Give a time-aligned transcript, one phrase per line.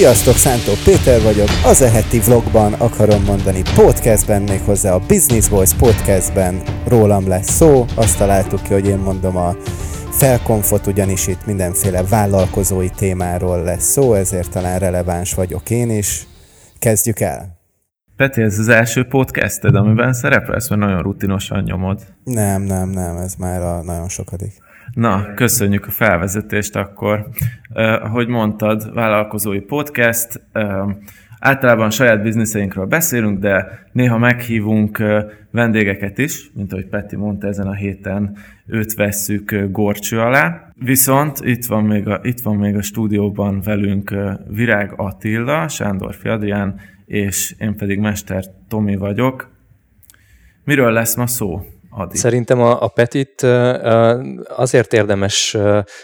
[0.00, 5.74] Sziasztok, Szántó Péter vagyok, az a heti vlogban akarom mondani podcastben, méghozzá a Business Boys
[5.74, 9.56] podcastben rólam lesz szó, azt találtuk ki, hogy én mondom a
[10.10, 16.26] felkonfot, ugyanis itt mindenféle vállalkozói témáról lesz szó, ezért talán releváns vagyok én is.
[16.78, 17.58] Kezdjük el!
[18.16, 22.00] Peti, ez az első podcasted, amiben szerepelsz, mert nagyon rutinosan nyomod.
[22.24, 24.52] Nem, nem, nem, ez már a nagyon sokadik.
[24.94, 27.28] Na, köszönjük a felvezetést akkor.
[27.74, 30.42] Uh, ahogy mondtad, vállalkozói podcast.
[31.40, 35.02] Általában saját bizniszeinkről beszélünk, de néha meghívunk
[35.50, 40.72] vendégeket is, mint ahogy Peti mondta, ezen a héten őt vesszük gorcső alá.
[40.74, 44.14] Viszont itt van még a, itt van még a stúdióban velünk
[44.48, 49.50] Virág Attila, Sándor Adrián, és én pedig Mester Tomi vagyok.
[50.64, 51.64] Miről lesz ma szó?
[51.90, 52.16] Adi.
[52.16, 53.42] Szerintem a, a Petit
[54.48, 55.56] azért érdemes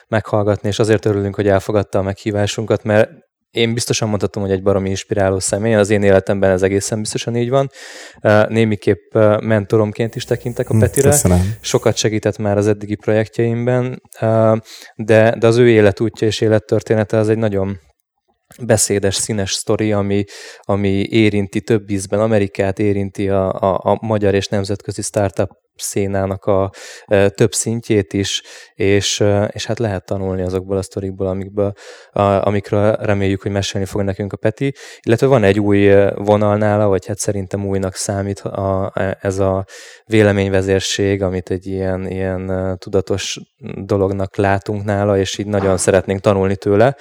[0.08, 3.10] meghallgatni, és azért örülünk, hogy elfogadta a meghívásunkat, mert
[3.50, 7.48] én biztosan mondhatom, hogy egy baromi inspiráló személy, az én életemben ez egészen biztosan így
[7.48, 7.70] van.
[8.48, 11.10] Némiképp mentoromként is tekintek a hm, Petire.
[11.10, 11.54] Köszönöm.
[11.60, 14.02] Sokat segített már az eddigi projektjeimben,
[14.96, 17.78] de, de az ő életútja és élettörténete az egy nagyon
[18.62, 20.24] beszédes, színes sztori, ami,
[20.60, 26.70] ami érinti több ízben Amerikát, érinti a, a, a magyar és nemzetközi startup szénának a
[27.06, 28.42] e, több szintjét is,
[28.74, 31.72] és, e, és hát lehet tanulni azokból a sztorikból, amikből,
[32.40, 34.74] amikről reméljük, hogy mesélni fog nekünk a Peti.
[35.00, 39.64] Illetve van egy új e, vonal nála, vagy hát szerintem újnak számít a, ez a
[40.04, 43.40] véleményvezérség, amit egy ilyen, ilyen tudatos
[43.84, 46.96] dolognak látunk nála, és így nagyon szeretnénk tanulni tőle.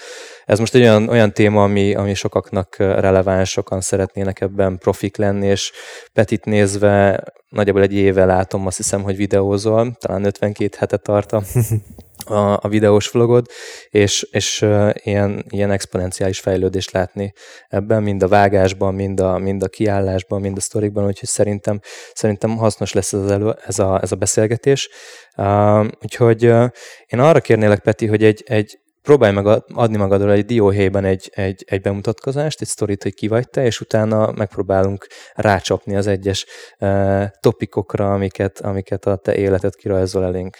[0.45, 5.47] Ez most egy olyan, olyan téma, ami, ami sokaknak releváns, sokan szeretnének ebben profik lenni,
[5.47, 5.71] és
[6.13, 11.43] Petit nézve nagyjából egy éve látom, azt hiszem, hogy videózol, talán 52 hete tart a,
[12.33, 13.45] a, a videós vlogod,
[13.89, 17.33] és, és ilyen, ilyen exponenciális fejlődést látni
[17.67, 21.79] ebben, mind a vágásban, mind a, mind a kiállásban, mind a sztorikban, úgyhogy szerintem,
[22.13, 24.89] szerintem hasznos lesz ez, elő, ez, a, ez a beszélgetés.
[25.37, 26.69] Uh, úgyhogy uh,
[27.05, 31.63] én arra kérnélek, Peti, hogy egy, egy próbálj meg adni magadról egy dióhéjban egy, egy,
[31.67, 36.45] egy bemutatkozást, egy sztorit, hogy ki vagy te, és utána megpróbálunk rácsapni az egyes
[36.79, 40.59] uh, topikokra, amiket, amiket a te életed kirajzol elénk.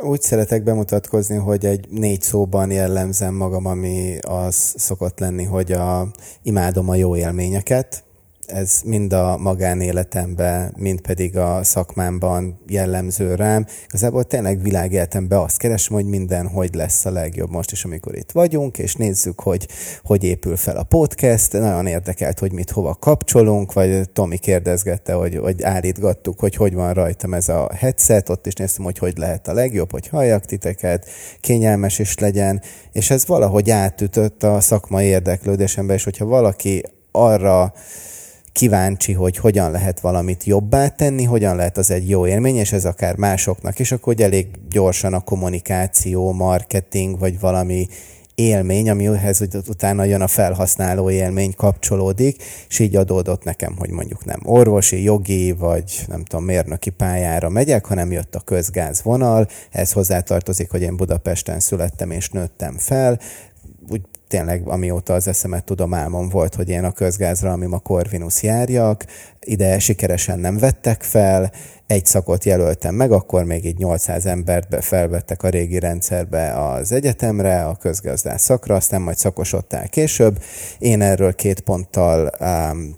[0.00, 6.08] Úgy szeretek bemutatkozni, hogy egy négy szóban jellemzem magam, ami az szokott lenni, hogy a,
[6.42, 8.04] imádom a jó élményeket,
[8.46, 13.66] ez mind a magánéletemben, mind pedig a szakmámban jellemző rám.
[13.86, 18.32] Igazából tényleg világéletemben azt keresem, hogy minden hogy lesz a legjobb most is, amikor itt
[18.32, 19.68] vagyunk, és nézzük, hogy
[20.02, 21.52] hogy épül fel a podcast.
[21.52, 26.94] Nagyon érdekelt, hogy mit hova kapcsolunk, vagy Tomi kérdezgette, hogy, hogy állítgattuk, hogy hogy van
[26.94, 31.08] rajtam ez a headset, ott is néztem, hogy hogy lehet a legjobb, hogy halljak titeket,
[31.40, 32.62] kényelmes is legyen,
[32.92, 36.82] és ez valahogy átütött a szakmai érdeklődésembe, és hogyha valaki
[37.16, 37.72] arra
[38.56, 42.84] kíváncsi, hogy hogyan lehet valamit jobbá tenni, hogyan lehet az egy jó élmény, és ez
[42.84, 47.88] akár másoknak is, akkor hogy elég gyorsan a kommunikáció, marketing, vagy valami
[48.34, 54.40] élmény, amihez utána jön a felhasználó élmény, kapcsolódik, és így adódott nekem, hogy mondjuk nem
[54.44, 60.70] orvosi, jogi, vagy nem tudom, mérnöki pályára megyek, hanem jött a közgáz vonal, ez hozzátartozik,
[60.70, 63.18] hogy én Budapesten születtem és nőttem fel,
[64.28, 69.04] tényleg amióta az eszemet tudom, álmom volt, hogy én a közgázra, ami ma Corvinus járjak,
[69.40, 71.52] ide sikeresen nem vettek fel,
[71.86, 76.92] egy szakot jelöltem meg, akkor még így 800 embert be felvettek a régi rendszerbe az
[76.92, 80.42] egyetemre, a közgazdás szakra, aztán majd szakosodtál később.
[80.78, 82.96] Én erről két ponttal um,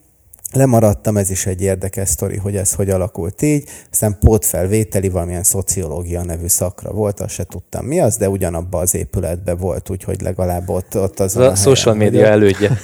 [0.53, 3.69] Lemaradtam, ez is egy érdekes sztori, hogy ez hogy alakult így.
[3.91, 8.95] Aztán pótfelvételi valamilyen szociológia nevű szakra volt, azt se tudtam mi az, de ugyanabban az
[8.95, 12.71] épületben volt, úgyhogy legalább ott, ott az a, a social media elődje.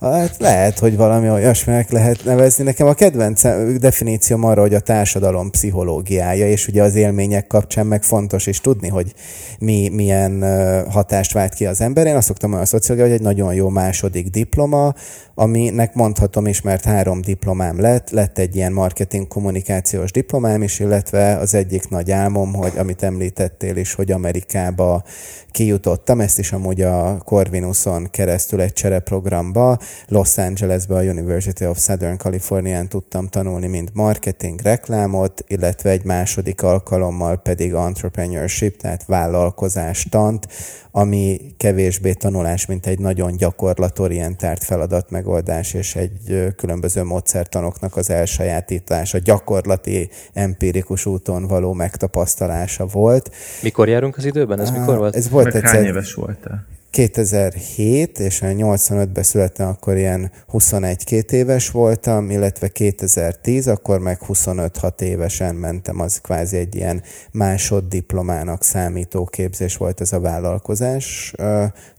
[0.00, 2.64] Hát lehet, hogy valami olyasminek lehet nevezni.
[2.64, 3.42] Nekem a kedvenc
[3.78, 8.88] definícióm arra, hogy a társadalom pszichológiája, és ugye az élmények kapcsán meg fontos is tudni,
[8.88, 9.14] hogy
[9.58, 10.44] mi, milyen
[10.90, 12.06] hatást vált ki az ember.
[12.06, 14.94] Én azt szoktam a szociológia, hogy egy nagyon jó második diploma,
[15.34, 21.36] aminek mondhatom is, mert három diplomám lett, lett egy ilyen marketing kommunikációs diplomám is, illetve
[21.36, 25.02] az egyik nagy álmom, hogy amit említettél is, hogy Amerikába
[25.50, 32.16] kijutottam, ezt is amúgy a Corvinuson keresztül egy csereprogramba, Los Angelesbe a University of Southern
[32.16, 40.46] California-n tudtam tanulni, mint marketing, reklámot, illetve egy második alkalommal pedig entrepreneurship, tehát vállalkozástant,
[40.90, 49.18] ami kevésbé tanulás, mint egy nagyon gyakorlatorientált feladat megoldás, és egy különböző módszertanoknak az elsajátítása,
[49.18, 53.30] gyakorlati, empirikus úton való megtapasztalása volt.
[53.62, 54.60] Mikor járunk az időben?
[54.60, 55.16] Ez mikor volt?
[55.16, 55.74] Ez volt Meg egyszer...
[55.74, 56.66] Hány éves voltál?
[56.90, 65.54] 2007 és 85-ben születtem, akkor ilyen 21-2 éves voltam, illetve 2010, akkor meg 25-6 évesen
[65.54, 67.02] mentem, az kvázi egy ilyen
[67.32, 71.34] másoddiplomának számító képzés volt ez a vállalkozás,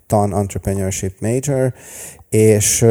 [0.08, 1.74] tan Entrepreneurship Major,
[2.32, 2.82] és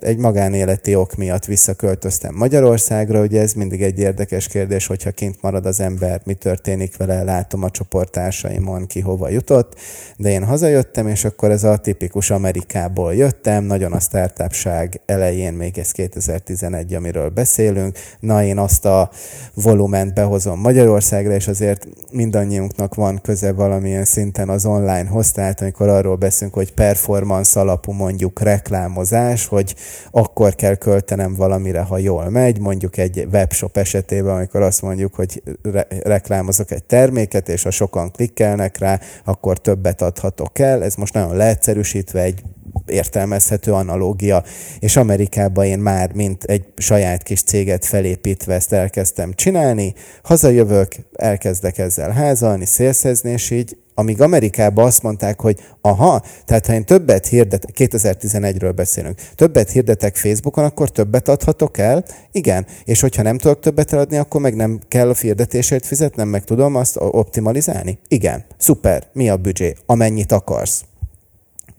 [0.00, 5.66] egy magánéleti ok miatt visszaköltöztem Magyarországra, ugye ez mindig egy érdekes kérdés, hogyha kint marad
[5.66, 9.74] az ember, mi történik vele, látom a csoporttársaimon, ki hova jutott,
[10.16, 15.78] de én hazajöttem, és akkor ez a tipikus Amerikából jöttem, nagyon a startupság elején, még
[15.78, 19.10] ez 2011, amiről beszélünk, na én azt a
[19.54, 26.16] volument behozom Magyarországra, és azért mindannyiunknak van köze valamilyen szinten az onlinehoz, tehát amikor arról
[26.16, 29.74] beszélünk, hogy performance alapú mondjuk reklám, reklámozás, hogy
[30.10, 35.42] akkor kell költenem valamire, ha jól megy, mondjuk egy webshop esetében, amikor azt mondjuk, hogy
[35.62, 40.84] re- reklámozok egy terméket, és ha sokan klikkelnek rá, akkor többet adhatok el.
[40.84, 42.42] Ez most nagyon leegyszerűsítve egy
[42.86, 44.42] értelmezhető analógia,
[44.78, 51.78] és Amerikában én már, mint egy saját kis céget felépítve ezt elkezdtem csinálni, hazajövök, elkezdek
[51.78, 57.26] ezzel házalni, szélszezni, és így amíg Amerikában azt mondták, hogy aha, tehát ha én többet
[57.26, 62.04] hirdetek, 2011-ről beszélünk, többet hirdetek Facebookon, akkor többet adhatok el?
[62.32, 62.66] Igen.
[62.84, 66.74] És hogyha nem tudok többet eladni, akkor meg nem kell a hirdetésért fizetnem, meg tudom
[66.74, 67.98] azt optimalizálni?
[68.08, 68.44] Igen.
[68.56, 69.06] Szuper.
[69.12, 69.74] Mi a büdzsé?
[69.86, 70.84] Amennyit akarsz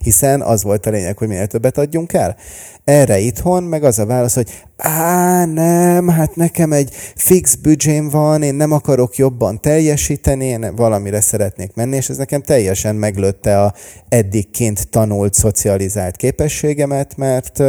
[0.04, 2.36] hiszen az volt a lényeg, hogy minél többet adjunk el.
[2.84, 8.44] Erre itthon meg az a válasz, hogy á, nem, hát nekem egy fix büdzsém van,
[8.44, 13.74] én nem akarok jobban teljesíteni, én valamire szeretnék menni, és ez nekem teljesen meglőtte a
[14.10, 17.64] eddig kint tanult, szocializált képességemet, mert,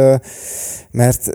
[0.91, 1.29] mert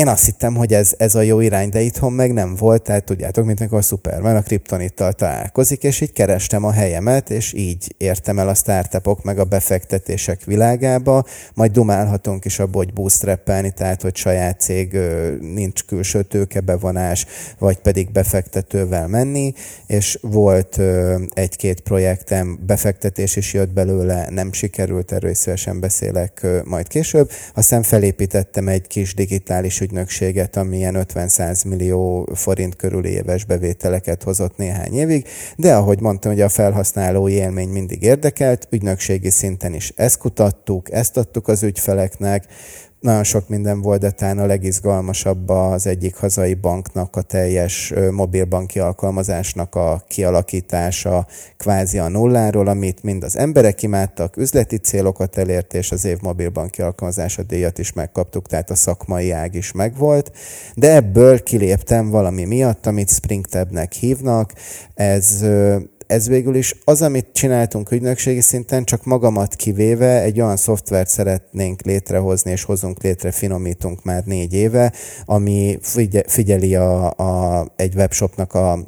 [0.00, 3.04] én azt hittem, hogy ez, ez a jó irány, de itthon meg nem volt, tehát
[3.04, 7.94] tudjátok, mint amikor a Superman a kriptonittal találkozik, és így kerestem a helyemet, és így
[7.96, 11.24] értem el a startupok meg a befektetések világába,
[11.54, 14.98] majd dumálhatunk is abból, hogy bootstrappelni, tehát hogy saját cég
[15.40, 17.26] nincs külső tőkebevonás,
[17.58, 19.52] vagy pedig befektetővel menni,
[19.86, 20.80] és volt
[21.34, 28.68] egy-két projektem, befektetés is jött belőle, nem sikerült, erről szívesen beszélek majd később, aztán felépítettem
[28.68, 35.26] egy kis digitális ügynökséget, ami ilyen 50-100 millió forint körül éves bevételeket hozott néhány évig,
[35.56, 41.16] de ahogy mondtam, hogy a felhasználói élmény mindig érdekelt, ügynökségi szinten is ezt kutattuk, ezt
[41.16, 42.44] adtuk az ügyfeleknek,
[43.00, 48.78] nagyon sok minden volt, de talán a legizgalmasabb az egyik hazai banknak a teljes mobilbanki
[48.78, 51.26] alkalmazásnak a kialakítása
[51.56, 56.82] kvázi a nulláról, amit mind az emberek imádtak, üzleti célokat elért, és az év mobilbanki
[56.82, 60.32] alkalmazása díjat is megkaptuk, tehát a szakmai ág is megvolt,
[60.74, 64.52] de ebből kiléptem valami miatt, amit Springtabnek hívnak,
[64.94, 65.44] ez
[66.10, 71.82] ez végül is az, amit csináltunk ügynökségi szinten, csak magamat kivéve egy olyan szoftvert szeretnénk
[71.82, 74.92] létrehozni, és hozunk létre, finomítunk már négy éve,
[75.24, 75.78] ami
[76.26, 78.78] figyeli a, a, egy webshopnak a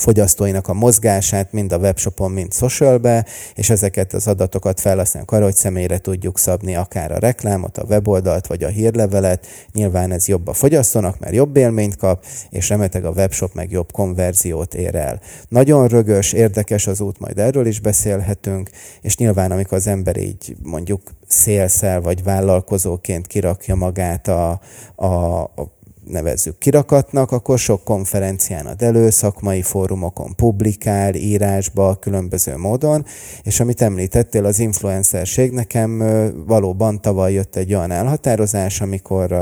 [0.00, 5.54] fogyasztóinak a mozgását, mind a webshopon, mind socialbe, és ezeket az adatokat felhasználjuk arra, hogy
[5.54, 9.46] személyre tudjuk szabni akár a reklámot, a weboldalt, vagy a hírlevelet.
[9.72, 13.92] Nyilván ez jobb a fogyasztónak, mert jobb élményt kap, és remeteg a webshop meg jobb
[13.92, 15.20] konverziót ér el.
[15.48, 20.56] Nagyon rögös, érdekes az út, majd erről is beszélhetünk, és nyilván amikor az ember így
[20.62, 24.60] mondjuk szélszel vagy vállalkozóként kirakja magát a,
[24.94, 25.77] a, a
[26.10, 33.04] nevezzük kirakatnak, akkor sok konferencián ad elő, szakmai fórumokon publikál, írásba, különböző módon,
[33.42, 35.98] és amit említettél, az influencerség, nekem
[36.46, 39.32] valóban tavaly jött egy olyan elhatározás, amikor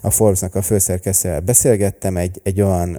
[0.00, 2.98] a Forbes-nak a főszerkesztővel beszélgettem, egy, egy olyan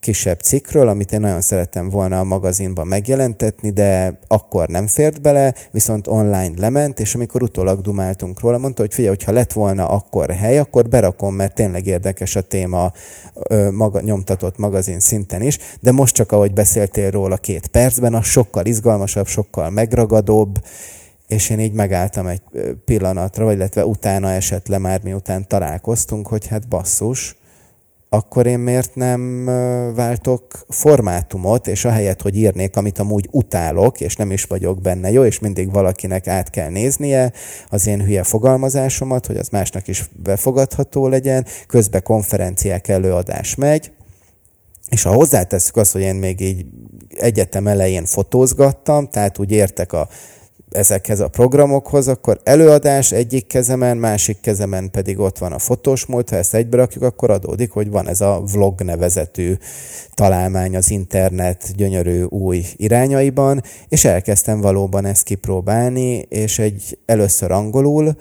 [0.00, 5.54] kisebb cikkről, amit én nagyon szerettem volna a magazinban megjelentetni, de akkor nem fért bele,
[5.70, 10.30] viszont online lement, és amikor utólag dumáltunk róla, mondta, hogy figyelj, hogyha lett volna akkor
[10.30, 12.92] hely, akkor berakom, mert tényleg érdekes a téma
[13.72, 18.66] maga, nyomtatott magazin szinten is, de most csak ahogy beszéltél róla két percben, az sokkal
[18.66, 20.58] izgalmasabb, sokkal megragadóbb,
[21.28, 22.42] és én így megálltam egy
[22.84, 27.36] pillanatra, vagy illetve utána esett le már, miután találkoztunk, hogy hát basszus,
[28.08, 29.44] akkor én miért nem
[29.94, 35.24] váltok formátumot, és ahelyett, hogy írnék, amit amúgy utálok, és nem is vagyok benne jó,
[35.24, 37.32] és mindig valakinek át kell néznie
[37.68, 43.92] az én hülye fogalmazásomat, hogy az másnak is befogadható legyen, közben konferenciák előadás megy,
[44.88, 46.66] és ha hozzátesszük azt, hogy én még így
[47.18, 50.08] egyetem elején fotózgattam, tehát úgy értek a
[50.76, 56.28] ezekhez a programokhoz, akkor előadás egyik kezemen, másik kezemen pedig ott van a fotós mód,
[56.28, 59.54] ha ezt egybe rakjuk, akkor adódik, hogy van ez a vlog nevezetű
[60.14, 68.16] találmány az internet gyönyörű új irányaiban, és elkezdtem valóban ezt kipróbálni, és egy először angolul,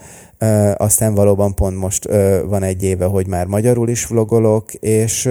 [0.78, 2.06] aztán valóban pont most
[2.46, 5.30] van egy éve, hogy már magyarul is vlogolok, és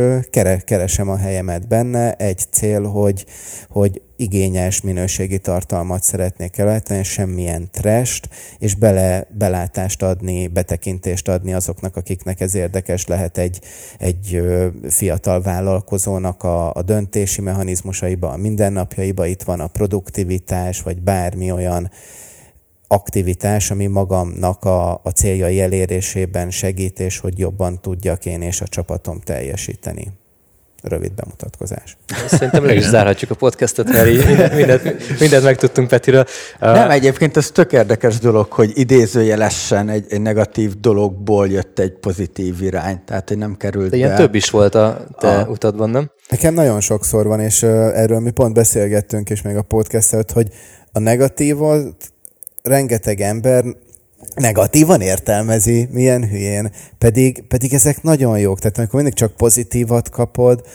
[0.65, 2.15] keresem a helyemet benne.
[2.15, 3.27] Egy cél, hogy,
[3.69, 8.29] hogy igényes minőségi tartalmat szeretnék előállítani, semmilyen trest,
[8.59, 13.61] és bele, belátást adni, betekintést adni azoknak, akiknek ez érdekes lehet egy,
[13.99, 14.43] egy
[14.89, 19.27] fiatal vállalkozónak a, a döntési mechanizmusaiba, a mindennapjaiba.
[19.27, 21.91] Itt van a produktivitás, vagy bármi olyan
[22.95, 28.67] aktivitás, ami magamnak a, a céljai elérésében segít, és hogy jobban tudjak én és a
[28.67, 30.13] csapatom teljesíteni.
[30.83, 31.97] Rövid bemutatkozás.
[32.27, 36.25] Szerintem le is zárhatjuk a podcastot, mert így mindent, mindent, mindent megtudtunk Petiről.
[36.61, 42.63] Nem, egyébként ez tök érdekes dolog, hogy idézőjelesen egy, egy negatív dologból jött egy pozitív
[42.63, 44.17] irány, tehát hogy nem került De ilyen be.
[44.17, 45.47] több is volt a te a...
[45.47, 46.11] utadban, nem?
[46.29, 50.49] Nekem nagyon sokszor van, és erről mi pont beszélgettünk is még a podcast előtt, hogy
[50.93, 52.14] a negatívot
[52.69, 53.65] rengeteg ember
[54.35, 58.59] negatívan értelmezi, milyen hülyén, pedig, pedig ezek nagyon jók.
[58.59, 60.67] Tehát amikor mindig csak pozitívat kapod,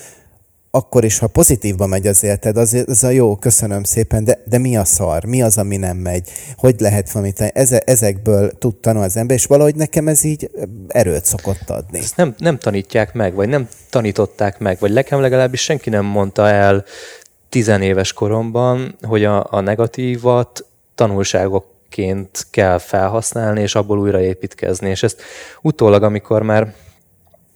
[0.72, 4.58] akkor is, ha pozitívba megy az életed, az, az a jó, köszönöm szépen, de, de
[4.58, 5.26] mi a szar?
[5.26, 6.30] Mi az, ami nem megy?
[6.58, 7.42] Hogy lehet valamit?
[7.42, 10.52] Eze, ezekből tud tanulni az ember, és valahogy nekem ez így
[10.88, 12.00] erőt szokott adni.
[12.00, 16.48] Ezt nem, nem tanítják meg, vagy nem tanították meg, vagy nekem legalábbis senki nem mondta
[16.48, 16.84] el
[17.50, 20.66] tizenéves koromban, hogy a, a negatívat
[20.96, 24.90] tanulságok ként kell felhasználni, és abból újraépítkezni.
[24.90, 25.22] És ezt
[25.62, 26.74] utólag, amikor már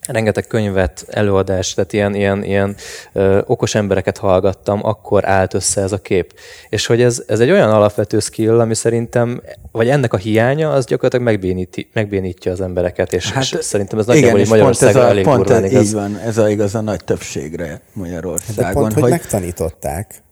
[0.08, 2.76] rengeteg könyvet, előadást, tehát ilyen, ilyen, ilyen
[3.14, 6.34] ö, okos embereket hallgattam, akkor állt össze ez a kép.
[6.70, 10.86] És hogy ez, ez egy olyan alapvető skill, ami szerintem, vagy ennek a hiánya, az
[10.86, 15.06] gyakorlatilag megbéníti, megbénítja az embereket, és, hát, és szerintem ez nagyjából igen, Magyarországon pont ez
[15.06, 15.86] a, elég pont ez, igaz.
[15.86, 18.66] Így van, ez a igaz a nagy többségre Magyarországon.
[18.66, 20.24] De pont, hogy, hogy megtanították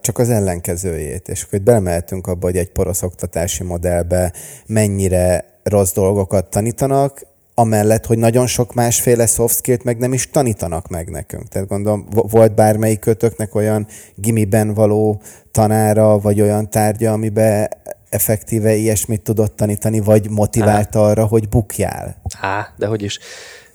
[0.00, 1.28] csak az ellenkezőjét.
[1.28, 4.32] És akkor belemeltünk abba, hogy egy porosz oktatási modellbe
[4.66, 7.26] mennyire rossz dolgokat tanítanak,
[7.58, 11.48] amellett, hogy nagyon sok másféle soft skill meg nem is tanítanak meg nekünk.
[11.48, 15.20] Tehát gondolom, volt bármelyik kötöknek olyan gimiben való
[15.50, 17.68] tanára, vagy olyan tárgya, amiben
[18.08, 22.16] effektíve ilyesmit tudott tanítani, vagy motiválta arra, hogy bukjál.
[22.40, 23.18] Á, de hogy is.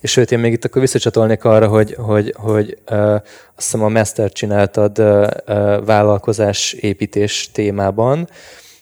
[0.01, 3.23] És sőt, én még itt akkor visszacsatolnék arra, hogy, hogy, hogy uh, azt
[3.55, 8.29] hiszem a Master csináltad uh, uh, vállalkozás építés témában,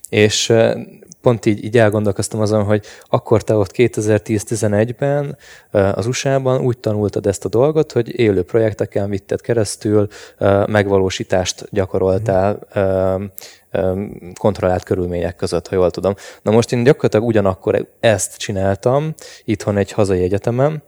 [0.09, 0.79] és uh,
[1.21, 5.37] pont így, így elgondolkoztam azon, hogy akkor te ott 2010-11-ben
[5.71, 10.07] az USA-ban úgy tanultad ezt a dolgot, hogy élő projekteken vitted keresztül,
[10.65, 12.59] megvalósítást gyakoroltál
[14.39, 16.15] kontrollált körülmények között, ha jól tudom.
[16.41, 20.83] Na most én gyakorlatilag ugyanakkor ezt csináltam itthon egy hazai egyetemen,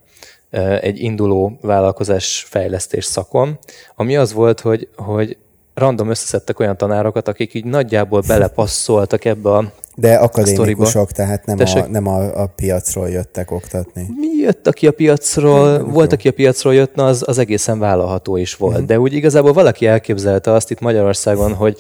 [0.82, 3.60] egy induló vállalkozás fejlesztés szakon,
[3.96, 5.38] ami az volt, hogy, hogy
[5.74, 11.88] random összeszedtek olyan tanárokat, akik így nagyjából belepasszoltak ebbe a de akadémikusok, tehát nem, a,
[11.88, 14.08] nem a, a piacról jöttek oktatni.
[14.20, 17.80] Mi jött, aki a piacról, nem, volt, aki a piacról jött, na az, az egészen
[17.80, 18.74] vállalható is volt.
[18.74, 18.88] Uh-huh.
[18.88, 21.78] De úgy igazából valaki elképzelte azt itt Magyarországon, hogy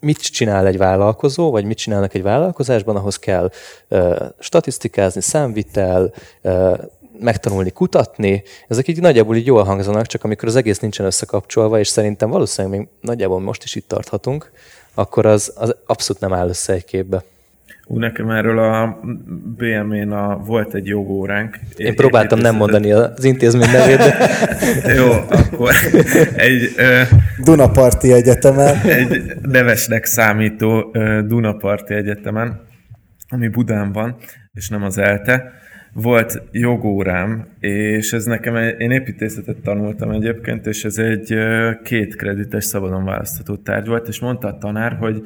[0.00, 3.50] mit csinál egy vállalkozó, vagy mit csinálnak egy vállalkozásban, ahhoz kell
[3.90, 6.12] uh, statisztikázni, számvitel,
[6.42, 6.78] uh,
[7.20, 11.88] megtanulni kutatni, ezek így nagyjából így jól hangzanak, csak amikor az egész nincsen összekapcsolva, és
[11.88, 14.50] szerintem valószínűleg még nagyjából most is itt tarthatunk,
[14.94, 17.22] akkor az, az abszolút nem áll össze egy képbe.
[17.86, 19.00] Ú, nekem erről a
[19.56, 21.58] BM-én a, volt egy jogóránk.
[21.76, 24.18] Én próbáltam nem mondani az intézmény nevét, de...
[25.00, 25.74] Jó, akkor
[26.36, 26.72] egy...
[26.76, 27.00] Ö,
[27.42, 28.76] Dunaparti Egyetemen.
[28.98, 32.60] Egy nevesnek számító ö, Dunaparti Egyetemen,
[33.28, 34.16] ami Budán van,
[34.52, 35.52] és nem az ELTE
[35.94, 41.34] volt jogórám, és ez nekem, én építészetet tanultam egyébként, és ez egy
[41.82, 45.22] két kredites szabadon választható tárgy volt, és mondta a tanár, hogy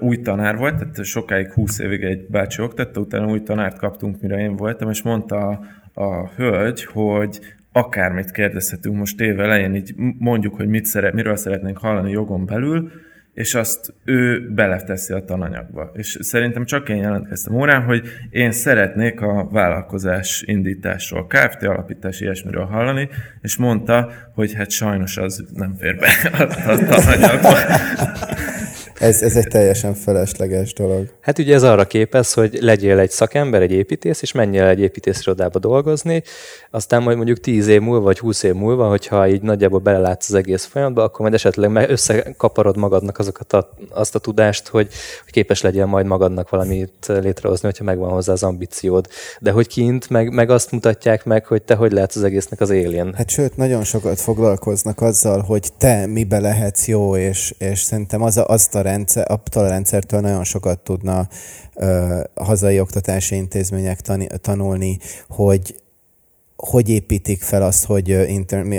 [0.00, 4.38] új tanár volt, tehát sokáig 20 évig egy bácsi oktatta, utána új tanárt kaptunk, mire
[4.38, 5.60] én voltam, és mondta a,
[6.02, 7.40] a hölgy, hogy
[7.72, 12.90] akármit kérdezhetünk most év elején, így mondjuk, hogy mit szeret, miről szeretnénk hallani jogon belül,
[13.36, 15.90] és azt ő beleteszi a tananyagba.
[15.94, 21.62] És szerintem csak én jelentkeztem órán, hogy én szeretnék a vállalkozás indításról, Kft.
[21.62, 23.08] alapítás ilyesmiről hallani,
[23.40, 27.54] és mondta, hogy hát sajnos az nem fér be a, a tananyagba.
[28.98, 31.08] Ez, ez egy teljesen felesleges dolog.
[31.20, 35.58] Hát ugye ez arra képez, hogy legyél egy szakember, egy építész, és menjél egy építészirodába
[35.58, 36.22] dolgozni,
[36.70, 40.34] aztán majd mondjuk 10 év múlva, vagy 20 év múlva, hogyha így nagyjából belelátsz az
[40.34, 44.88] egész folyamatba, akkor majd esetleg összekaparod magadnak azokat a, azt a tudást, hogy,
[45.24, 49.06] hogy képes legyél majd magadnak valamit létrehozni, hogyha megvan hozzá az ambíciód.
[49.40, 52.70] De hogy kint meg, meg azt mutatják meg, hogy te hogy lehetsz az egésznek az
[52.70, 53.14] élén.
[53.16, 58.36] Hát sőt, nagyon sokat foglalkoznak azzal, hogy te mibe lehetsz jó, és, és szerintem az
[58.36, 61.28] a, azt a rendszer, attól a rendszertől nagyon sokat tudna
[61.74, 65.74] ö, hazai oktatási intézmények tani, tanulni, hogy
[66.56, 68.10] hogy építik fel azt, hogy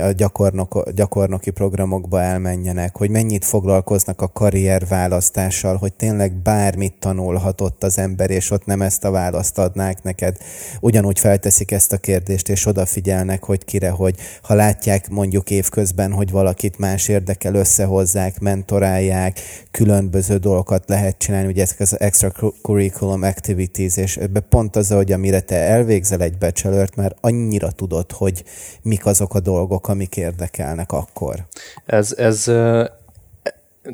[0.01, 7.97] a gyakornok, gyakornoki programokba elmenjenek, hogy mennyit foglalkoznak a karrierválasztással, hogy tényleg bármit tanulhatott az
[7.97, 10.37] ember, és ott nem ezt a választ adnák neked.
[10.79, 16.31] Ugyanúgy felteszik ezt a kérdést, és odafigyelnek, hogy kire, hogy ha látják mondjuk évközben, hogy
[16.31, 19.39] valakit más érdekel, összehozzák, mentorálják,
[19.71, 25.39] különböző dolgokat lehet csinálni, ugye ezek az extracurriculum activities, és ebbe pont az, hogy amire
[25.39, 28.43] te elvégzel egy bachelor már annyira annyira tudod, hogy
[28.81, 31.47] mik azok a dolgok, amik érdekelnek akkor.
[31.85, 32.49] Ez, ez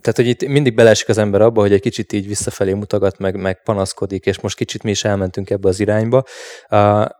[0.01, 3.36] tehát, hogy itt mindig belesik az ember abba, hogy egy kicsit így visszafelé mutogat, meg,
[3.36, 6.24] meg panaszkodik, és most kicsit mi is elmentünk ebbe az irányba.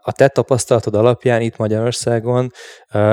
[0.02, 2.52] A te tapasztalatod alapján itt Magyarországon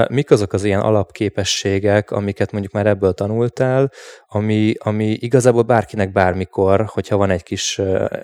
[0.08, 3.90] mik azok az ilyen alapképességek, amiket mondjuk már ebből tanultál,
[4.28, 7.80] ami, ami igazából bárkinek bármikor, hogyha van egy kis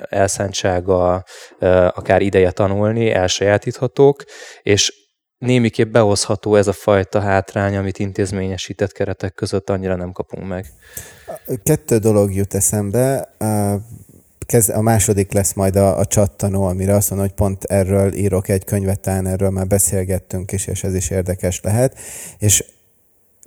[0.09, 1.25] elszántsága,
[1.89, 4.25] akár ideje tanulni, elsajátíthatók,
[4.63, 5.06] és
[5.39, 10.73] némiképp behozható ez a fajta hátrány, amit intézményesített keretek között annyira nem kapunk meg.
[11.63, 13.29] Kettő dolog jut eszembe.
[14.73, 18.65] A második lesz majd a, a csattanó, amire azt mondom, hogy pont erről írok egy
[18.65, 21.99] könyvet, talán erről már beszélgettünk is, és ez is érdekes lehet.
[22.39, 22.65] És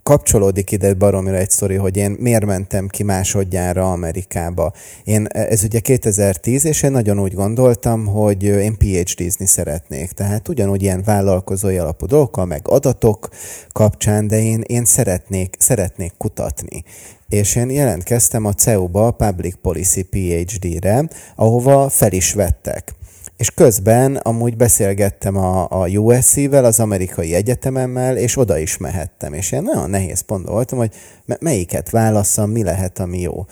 [0.10, 4.74] kapcsolódik ide baromira egy sztori, hogy én miért mentem ki másodjára Amerikába.
[5.04, 10.12] Én, ez ugye 2010, és én nagyon úgy gondoltam, hogy én PhD-zni szeretnék.
[10.12, 13.30] Tehát ugyanúgy ilyen vállalkozói alapú dolgokkal, meg adatok
[13.72, 16.84] kapcsán, de én, én szeretnék, szeretnék kutatni
[17.30, 22.94] és én jelentkeztem a CEU-ba a Public Policy PhD-re, ahova fel is vettek.
[23.40, 29.34] És közben amúgy beszélgettem a, a USC-vel, az amerikai egyetememmel, és oda is mehettem.
[29.34, 30.94] És én nagyon nehéz pont voltam, hogy
[31.40, 33.46] melyiket válasszam, mi lehet, ami jó.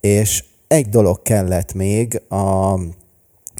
[0.00, 2.72] És egy dolog kellett még a,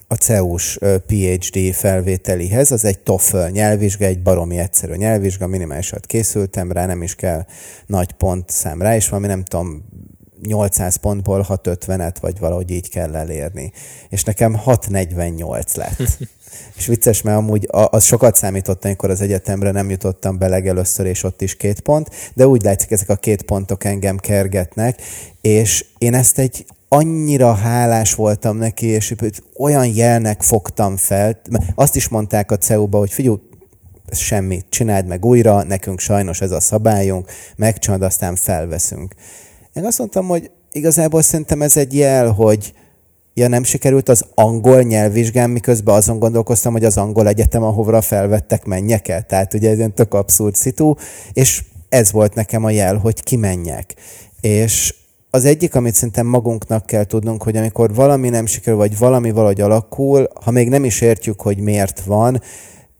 [0.09, 6.87] a CEUS PhD felvételihez, az egy TOEFL nyelvvizsga, egy baromi egyszerű nyelvvizsga, minimálisat készültem rá,
[6.87, 7.47] nem is kell
[7.87, 9.85] nagy pont szám rá, és valami nem tudom,
[10.42, 13.73] 800 pontból 650-et, vagy valahogy így kell elérni.
[14.09, 16.03] És nekem 648 lett.
[16.77, 21.23] és vicces, mert amúgy az sokat számított, amikor az egyetemre nem jutottam be legelőször, és
[21.23, 25.03] ott is két pont, de úgy látszik, ezek a két pontok engem kergetnek,
[25.40, 29.14] és én ezt egy annyira hálás voltam neki, és
[29.59, 31.40] olyan jelnek fogtam fel.
[31.75, 33.37] Azt is mondták a CEU-ba, hogy figyelj,
[34.11, 39.14] semmit, csináld meg újra, nekünk sajnos ez a szabályunk, megcsinálod, aztán felveszünk.
[39.74, 42.72] Én azt mondtam, hogy igazából szerintem ez egy jel, hogy
[43.34, 48.64] ja nem sikerült az angol nyelvvizsgám, miközben azon gondolkoztam, hogy az angol egyetem, ahovra felvettek,
[48.64, 49.22] menjek el.
[49.22, 50.94] Tehát ugye ez egy tök abszurd szitu,
[51.32, 53.94] és ez volt nekem a jel, hogy kimenjek.
[54.40, 54.94] És
[55.30, 59.60] az egyik, amit szerintem magunknak kell tudnunk, hogy amikor valami nem sikerül, vagy valami valahogy
[59.60, 62.42] alakul, ha még nem is értjük, hogy miért van,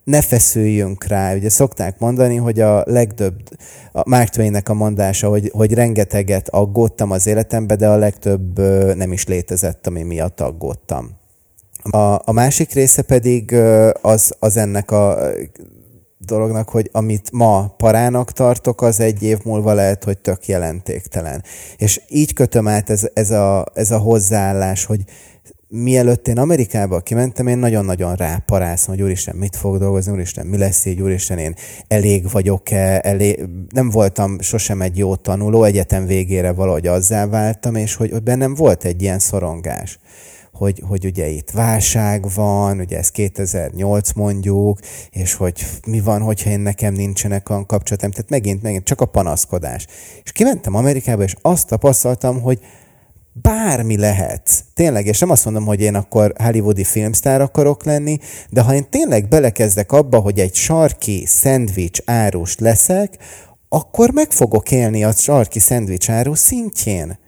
[0.05, 1.35] ne feszüljünk rá.
[1.35, 3.35] Ugye szokták mondani, hogy a legtöbb,
[3.93, 8.59] a Mark Twainnek a mondása, hogy, hogy rengeteget aggódtam az életembe, de a legtöbb
[8.97, 11.11] nem is létezett, ami miatt aggódtam.
[11.91, 13.55] A, a másik része pedig
[14.01, 15.19] az, az ennek a
[16.19, 21.43] dolognak, hogy amit ma parának tartok, az egy év múlva lehet, hogy tök jelentéktelen.
[21.77, 25.01] És így kötöm át ez, ez, a, ez a hozzáállás, hogy
[25.69, 30.85] mielőtt én Amerikába kimentem, én nagyon-nagyon ráparáztam, hogy úristen, mit fog dolgozni, úristen, mi lesz
[30.85, 31.55] így, úristen, én
[31.89, 33.45] elég vagyok-e, elég...
[33.69, 38.55] nem voltam sosem egy jó tanuló, egyetem végére valahogy azzá váltam, és hogy, hogy bennem
[38.55, 39.99] volt egy ilyen szorongás
[40.53, 44.79] hogy, hogy ugye itt válság van, ugye ez 2008 mondjuk,
[45.11, 49.07] és hogy mi van, hogyha én nekem nincsenek olyan kapcsolatom, tehát megint, megint csak a
[49.07, 49.87] panaszkodás.
[50.23, 52.59] És kimentem Amerikába, és azt tapasztaltam, hogy
[53.43, 54.65] bármi lehet.
[54.75, 58.19] Tényleg, és nem azt mondom, hogy én akkor hollywoodi filmsztár akarok lenni,
[58.51, 63.19] de ha én tényleg belekezdek abba, hogy egy sarki szendvics árus leszek,
[63.69, 67.19] akkor meg fogok élni a sarki szendvics árus szintjén.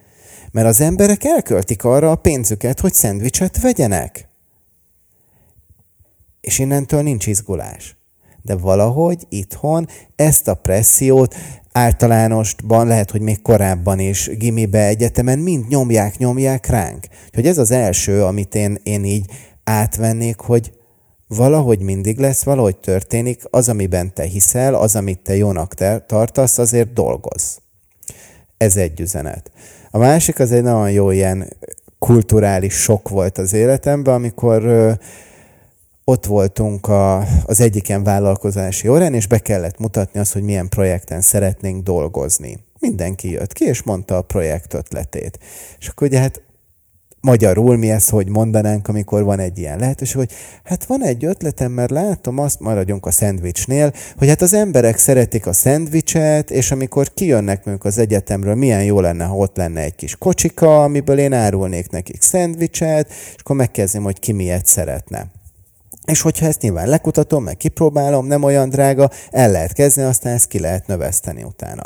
[0.53, 4.29] Mert az emberek elköltik arra a pénzüket, hogy szendvicset vegyenek.
[6.41, 7.97] És innentől nincs izgulás.
[8.43, 11.35] De valahogy itthon ezt a pressziót
[11.77, 17.07] általánosban, lehet, hogy még korábban is, gimibe, egyetemen mind nyomják, nyomják ránk.
[17.33, 19.31] Hogy ez az első, amit én, én így
[19.65, 20.73] átvennék, hogy
[21.29, 26.59] valahogy mindig lesz, valahogy történik, az, amiben te hiszel, az, amit te jónak te tartasz,
[26.59, 27.59] azért dolgoz.
[28.57, 29.51] Ez egy üzenet.
[29.91, 31.53] A másik az egy nagyon jó ilyen
[31.99, 34.63] kulturális sok volt az életemben, amikor
[36.09, 41.21] ott voltunk a, az egyiken vállalkozási órán, és be kellett mutatni azt, hogy milyen projekten
[41.21, 42.59] szeretnénk dolgozni.
[42.81, 45.39] Mindenki jött ki, és mondta a projekt ötletét.
[45.79, 46.43] És akkor ugye hát
[47.21, 50.31] magyarul mi ezt hogy mondanánk, amikor van egy ilyen lehetőség, hogy
[50.65, 55.47] hát van egy ötletem, mert látom, azt maradjunk a szendvicsnél, hogy hát az emberek szeretik
[55.47, 59.95] a szendvicset, és amikor kijönnek mondjuk az egyetemről, milyen jó lenne, ha ott lenne egy
[59.95, 65.36] kis kocsika, amiből én árulnék nekik szendvicset, és akkor megkezdem, hogy ki miért szeretne.
[66.07, 70.49] És hogyha ezt nyilván lekutatom, meg kipróbálom, nem olyan drága, el lehet kezdeni, aztán ezt
[70.49, 71.83] ki lehet növeszteni utána.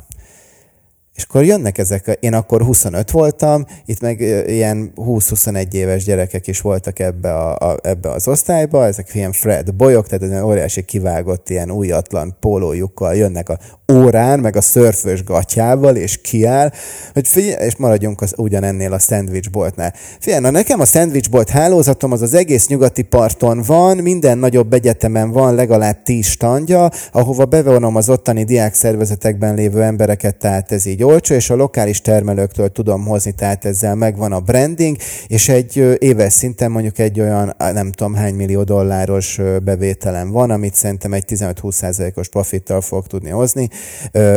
[1.21, 6.61] És akkor jönnek ezek, én akkor 25 voltam, itt meg ilyen 20-21 éves gyerekek is
[6.61, 11.49] voltak ebbe, a, a, ebbe az osztályba, ezek ilyen Fred bolyok, tehát egy óriási kivágott
[11.51, 13.59] ilyen újatlan pólójukkal jönnek a
[13.91, 16.71] órán, meg a szörfös gatyával, és kiáll,
[17.13, 19.95] hogy figyelj, és maradjunk az, ugyanennél a szendvicsboltnál.
[20.21, 25.31] Figyelj, na nekem a szendvicsbolt hálózatom az az egész nyugati parton van, minden nagyobb egyetemen
[25.31, 31.35] van legalább tíz standja, ahova bevonom az ottani diákszervezetekben lévő embereket, tehát ez így olcsó,
[31.35, 34.97] és a lokális termelőktől tudom hozni, tehát ezzel megvan a branding,
[35.27, 40.75] és egy éves szinten mondjuk egy olyan nem tudom hány millió dolláros bevételem van, amit
[40.75, 43.69] szerintem egy 15-20%-os profittal fog tudni hozni,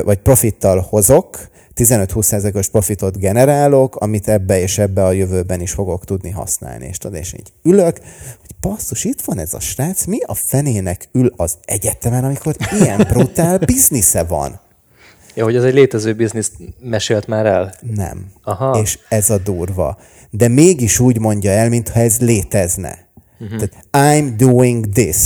[0.04, 6.30] vagy profittal hozok, 15-20%-os profitot generálok, amit ebbe és ebbe a jövőben is fogok tudni
[6.30, 6.86] használni.
[6.86, 7.98] És tudod, és így ülök,
[8.42, 13.06] hogy basszus, itt van ez a srác, mi a fenének ül az egyetemen, amikor ilyen
[13.10, 14.60] brutál biznisze van?
[15.36, 17.74] Ja, hogy ez egy létező biznisz mesélt már el?
[17.96, 18.26] Nem.
[18.44, 18.80] Aha.
[18.82, 19.98] És ez a durva.
[20.30, 23.08] De mégis úgy mondja el, mintha ez létezne.
[23.40, 23.58] Uh-huh.
[23.60, 25.18] Tehát I'm doing this.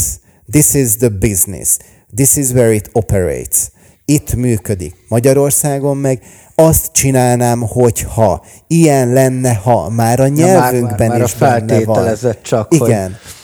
[0.52, 1.78] This is the business.
[2.15, 3.72] This is where it operates.
[4.06, 4.96] Itt működik.
[5.08, 6.22] Magyarországon meg
[6.56, 11.38] azt csinálnám, hogyha ilyen lenne, ha már a nyelvünkben ja, már, már, már is a
[11.38, 12.36] benne van.
[12.41, 13.06] csak, Igen.
[13.12, 13.37] Hogy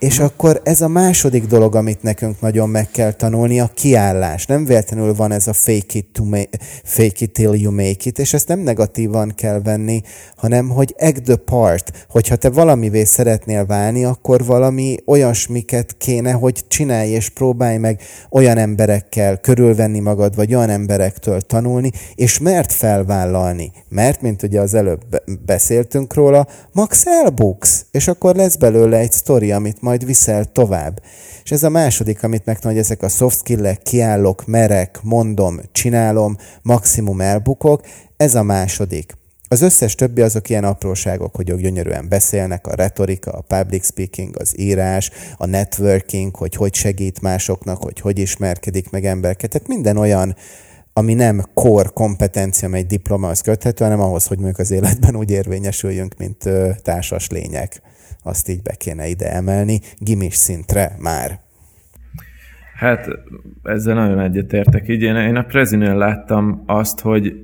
[0.00, 4.46] és akkor ez a második dolog, amit nekünk nagyon meg kell tanulni, a kiállás.
[4.46, 6.48] Nem véletlenül van ez a fake it, to make,
[6.84, 10.02] fake it till you make it, és ezt nem negatívan kell venni,
[10.36, 12.06] hanem hogy act the part.
[12.08, 18.58] Hogyha te valamivé szeretnél válni, akkor valami olyasmiket kéne, hogy csinálj és próbálj meg olyan
[18.58, 23.72] emberekkel körülvenni magad, vagy olyan emberektől tanulni, és mert felvállalni.
[23.88, 29.52] Mert, mint ugye az előbb beszéltünk róla, max elbuksz, és akkor lesz belőle egy sztori,
[29.52, 31.02] amit majd viszel tovább.
[31.44, 36.36] És ez a második, amit megtanul, hogy ezek a soft skill-ek, kiállok, merek, mondom, csinálom,
[36.62, 37.82] maximum elbukok,
[38.16, 39.18] ez a második.
[39.48, 44.36] Az összes többi azok ilyen apróságok, hogy ők gyönyörűen beszélnek, a retorika, a public speaking,
[44.38, 49.50] az írás, a networking, hogy hogy segít másoknak, hogy hogy ismerkedik meg embereket.
[49.50, 50.36] Tehát minden olyan,
[50.92, 56.14] ami nem core kompetencia, amely diplomához köthető, hanem ahhoz, hogy mondjuk az életben úgy érvényesüljünk,
[56.18, 56.48] mint
[56.82, 57.82] társas lények
[58.22, 61.38] azt így be kéne ide emelni, gimis szintre már.
[62.74, 63.08] Hát
[63.62, 64.88] ezzel nagyon egyetértek.
[64.88, 67.34] Így én, én a Prezinél láttam azt, hogy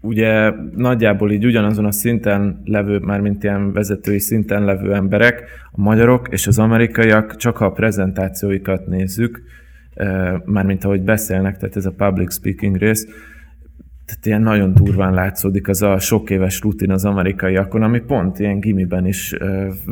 [0.00, 5.80] ugye nagyjából így ugyanazon a szinten levő, már mint ilyen vezetői szinten levő emberek, a
[5.80, 9.42] magyarok és az amerikaiak csak a prezentációikat nézzük,
[10.44, 13.06] mármint ahogy beszélnek, tehát ez a public speaking rész,
[14.06, 18.60] tehát ilyen nagyon durván látszódik az a sok éves rutin az amerikaiakon, ami pont ilyen
[18.60, 19.34] gimiben is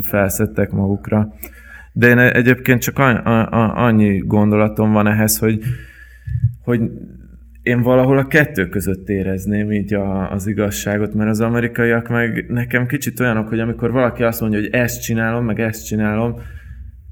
[0.02, 1.34] felszettek magukra.
[1.92, 2.98] De én egyébként csak
[3.74, 5.62] annyi gondolatom van ehhez, hogy,
[6.64, 6.80] hogy
[7.62, 12.86] én valahol a kettő között érezném így a, az igazságot, mert az amerikaiak meg nekem
[12.86, 16.34] kicsit olyanok, hogy amikor valaki azt mondja, hogy ezt csinálom, meg ezt csinálom,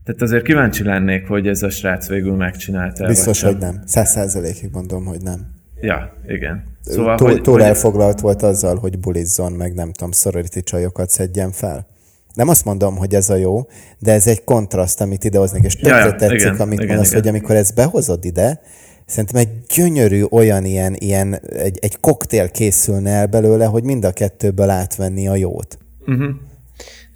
[0.04, 3.06] tehát azért kíváncsi lennék, hogy ez a srác végül megcsinálta.
[3.06, 3.74] Biztos, hogy nem.
[3.84, 5.40] Száz százalékig mondom, hogy nem.
[5.80, 6.64] Ja, igen.
[6.84, 7.62] Szóval, túl, hogy, túl hogy...
[7.62, 11.86] elfoglalt volt azzal, hogy bulizzon, meg nem tudom, szororiti csajokat szedjen fel.
[12.34, 13.66] Nem azt mondom, hogy ez a jó,
[13.98, 17.10] de ez egy kontraszt, amit idehoznék, és tökre ja, ja, tetszik, igen, amit igen, mondasz,
[17.10, 17.20] igen.
[17.20, 18.60] hogy amikor ezt behozod ide,
[19.06, 24.12] szerintem egy gyönyörű olyan ilyen, ilyen egy, egy koktél készülne el belőle, hogy mind a
[24.12, 25.78] kettőből átvenni a jót.
[26.06, 26.28] Uh-huh.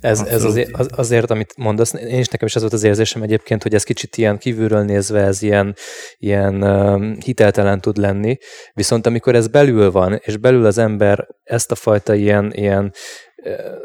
[0.02, 3.22] Ez, ez azért, az, azért, amit mondasz, én is nekem is az volt az érzésem
[3.22, 5.74] egyébként, hogy ez kicsit ilyen kívülről nézve, ez ilyen,
[6.18, 8.38] ilyen um, hiteltelen tud lenni,
[8.74, 12.92] viszont amikor ez belül van, és belül az ember ezt a fajta ilyen, ilyen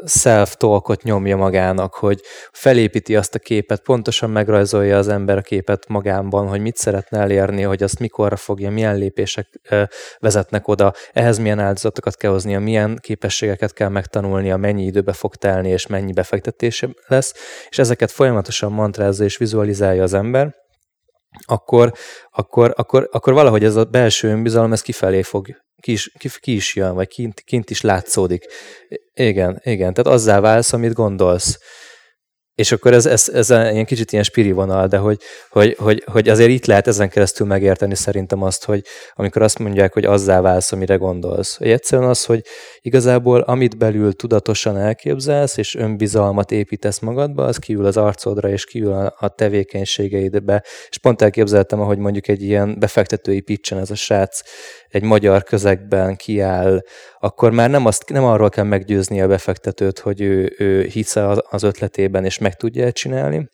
[0.04, 2.20] self-talkot nyomja magának, hogy
[2.52, 7.62] felépíti azt a képet, pontosan megrajzolja az ember a képet magában, hogy mit szeretne elérni,
[7.62, 9.60] hogy azt mikorra fogja, milyen lépések
[10.18, 15.68] vezetnek oda, ehhez milyen áldozatokat kell hoznia, milyen képességeket kell megtanulnia, mennyi időbe fog telni,
[15.68, 17.34] és mennyi befektetése lesz,
[17.68, 20.54] és ezeket folyamatosan mantrázza és vizualizálja az ember,
[21.44, 21.92] akkor,
[22.30, 25.46] akkor, akkor, akkor valahogy ez a belső önbizalom, ez kifelé fog,
[25.80, 28.44] ki is, ki, ki is jön, vagy kint, kint is látszódik.
[29.14, 31.58] Igen, igen, tehát azzá válsz, amit gondolsz.
[32.58, 36.28] És akkor ez, ez, ez ilyen kicsit ilyen spiri vonal, de hogy, hogy, hogy, hogy
[36.28, 38.82] azért itt lehet ezen keresztül megérteni szerintem azt, hogy
[39.14, 41.56] amikor azt mondják, hogy azzá válsz, amire gondolsz.
[41.56, 42.42] Hogy egyszerűen az, hogy
[42.80, 48.92] igazából amit belül tudatosan elképzelsz, és önbizalmat építesz magadba, az kiül az arcodra, és kiül
[48.92, 50.64] a, a tevékenységeidbe.
[50.88, 54.40] És pont elképzeltem, ahogy mondjuk egy ilyen befektetői pitchen ez a srác
[54.88, 56.82] egy magyar közegben kiáll,
[57.18, 61.16] akkor már nem, azt, nem arról kell meggyőzni a befektetőt, hogy ő, ő hisz
[61.48, 63.50] az ötletében, és meg tudja csinálni,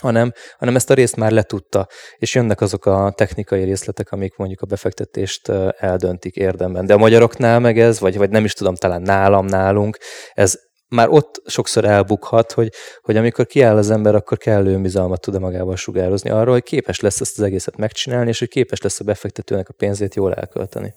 [0.00, 4.60] hanem, hanem ezt a részt már letudta, és jönnek azok a technikai részletek, amik mondjuk
[4.60, 6.86] a befektetést eldöntik érdemben.
[6.86, 9.98] De a magyaroknál meg ez, vagy, vagy nem is tudom, talán nálam, nálunk,
[10.32, 12.72] ez már ott sokszor elbukhat, hogy,
[13.02, 17.20] hogy amikor kiáll az ember, akkor kellő önbizalmat tud-e magával sugározni arról, hogy képes lesz
[17.20, 20.94] ezt az egészet megcsinálni, és hogy képes lesz a befektetőnek a pénzét jól elkölteni.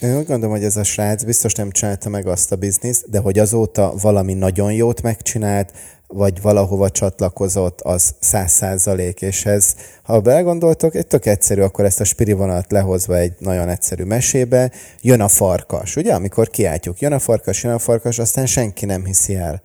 [0.00, 3.18] Én úgy gondolom, hogy ez a srác biztos nem csinálta meg azt a bizniszt, de
[3.18, 5.72] hogy azóta valami nagyon jót megcsinált,
[6.12, 12.00] vagy valahova csatlakozott, az száz százalék, és ez, ha belegondoltok, egy tök egyszerű, akkor ezt
[12.00, 14.70] a spiri vonalat lehozva egy nagyon egyszerű mesébe,
[15.00, 19.04] jön a farkas, ugye, amikor kiáltjuk, jön a farkas, jön a farkas, aztán senki nem
[19.04, 19.62] hiszi el.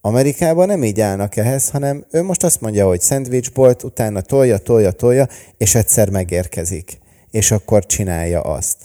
[0.00, 4.90] Amerikában nem így állnak ehhez, hanem ő most azt mondja, hogy szendvicsbolt, utána tolja, tolja,
[4.90, 6.98] tolja, és egyszer megérkezik.
[7.30, 8.76] És akkor csinálja azt.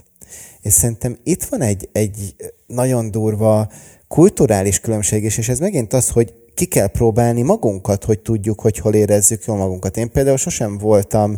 [0.62, 2.36] És szerintem itt van egy, egy
[2.68, 3.72] nagyon durva
[4.08, 8.78] kulturális különbség is, és ez megint az, hogy ki kell próbálni magunkat, hogy tudjuk, hogy
[8.78, 9.98] hol érezzük jól magunkat.
[9.98, 11.38] Én például sosem voltam,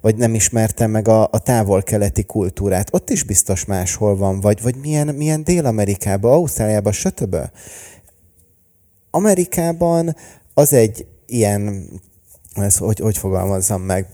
[0.00, 2.94] vagy nem ismertem meg a, a távol-keleti kultúrát.
[2.94, 7.36] Ott is biztos máshol van, vagy, vagy milyen, milyen Dél-Amerikában, Ausztráliában, stb.
[9.10, 10.16] Amerikában
[10.54, 11.88] az egy ilyen,
[12.54, 14.08] ez, hogy, hogy fogalmazzam meg,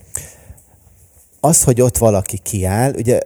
[1.41, 3.21] az, hogy ott valaki kiáll, ugye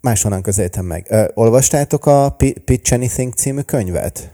[0.00, 1.06] máshonnan közelítem meg.
[1.08, 4.30] Ö, olvastátok a Pitch Anything című könyvet?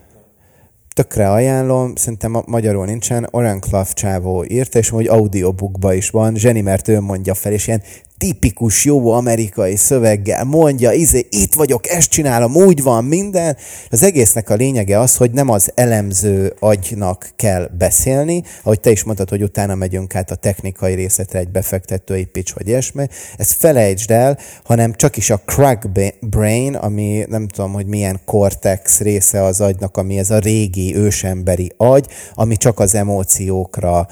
[0.99, 6.35] Tökre ajánlom, szerintem a magyarul nincsen, Oran Clough csávó írta, és hogy audiobookba is van,
[6.35, 7.83] Zseni, mert ő mondja fel, és ilyen
[8.19, 13.57] tipikus jó amerikai szöveggel mondja, izé, itt vagyok, ezt csinálom, úgy van minden.
[13.91, 19.05] Az egésznek a lényege az, hogy nem az elemző agynak kell beszélni, ahogy te is
[19.05, 24.11] mondtad, hogy utána megyünk át a technikai részletre egy befektetői pitch vagy ilyesmi, ezt felejtsd
[24.11, 25.89] el, hanem csak is a crack
[26.21, 31.73] brain, ami nem tudom, hogy milyen cortex része az agynak, ami ez a régi ősemberi
[31.77, 34.07] agy, ami csak az emóciókra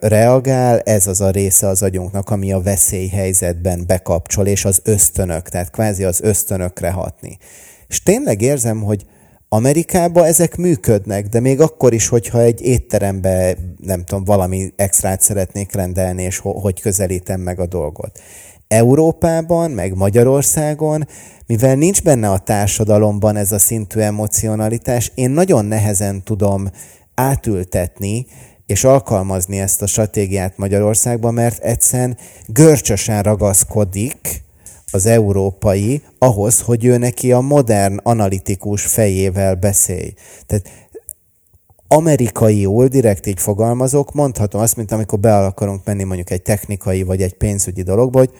[0.00, 2.60] reagál, ez az a része az agyunknak, ami a
[3.12, 7.38] veszélyhelyzetben bekapcsol, és az ösztönök, tehát kvázi az ösztönökre hatni.
[7.88, 9.06] És tényleg érzem, hogy
[9.48, 15.72] Amerikában ezek működnek, de még akkor is, hogyha egy étterembe, nem tudom, valami extrát szeretnék
[15.72, 18.20] rendelni, és ho- hogy közelítem meg a dolgot.
[18.68, 21.06] Európában, meg Magyarországon,
[21.46, 26.70] mivel nincs benne a társadalomban ez a szintű emocionalitás, én nagyon nehezen tudom
[27.14, 28.26] átültetni,
[28.72, 34.42] és alkalmazni ezt a stratégiát Magyarországban, mert egyszerűen görcsösen ragaszkodik
[34.92, 40.14] az európai ahhoz, hogy ő neki a modern analitikus fejével beszélj.
[40.46, 40.68] Tehát
[41.88, 47.22] amerikai direkt így fogalmazok, mondhatom azt, mint amikor be akarunk menni mondjuk egy technikai vagy
[47.22, 48.30] egy pénzügyi dologba, hogy